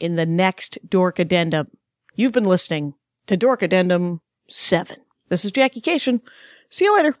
in 0.00 0.16
the 0.16 0.26
next 0.26 0.78
Dork 0.88 1.18
Addendum. 1.18 1.66
You've 2.14 2.32
been 2.32 2.44
listening 2.44 2.94
to 3.26 3.36
Dork 3.36 3.62
Addendum 3.62 4.20
7. 4.48 4.96
This 5.28 5.44
is 5.44 5.52
Jackie 5.52 5.80
Kashian. 5.80 6.20
See 6.68 6.84
you 6.84 6.96
later. 6.96 7.16